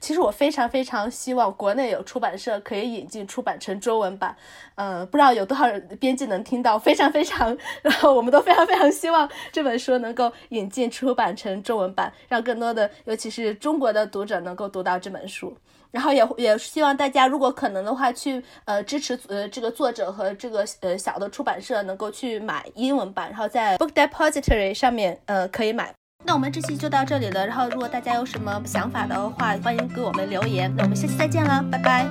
[0.01, 4.37] 其实我非常非常希望国内有出版社可以引进出版成中文版，
[4.75, 15.57] 呃，不知道有多少人编辑能听到，非常非常， 然后我们都非常非常希望这本书能够引进出版成中文版，让更多的尤其是中国的读者能够读到这本书，
[15.91, 25.93] 然后也也希望大家如果可能的话去呃支持呃这个作者和这个呃小的出版社能够去买英文版，然后在 Book Depository 上面呃可以买。
[26.27, 27.47] 那我们这期就到这里了。
[27.47, 30.73] 然后，如果大家有什么想法的话，欢迎给我们留言。
[30.77, 32.07] 那我们下期再见了，拜拜，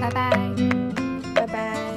[0.00, 0.30] 拜拜，
[1.34, 1.89] 拜拜。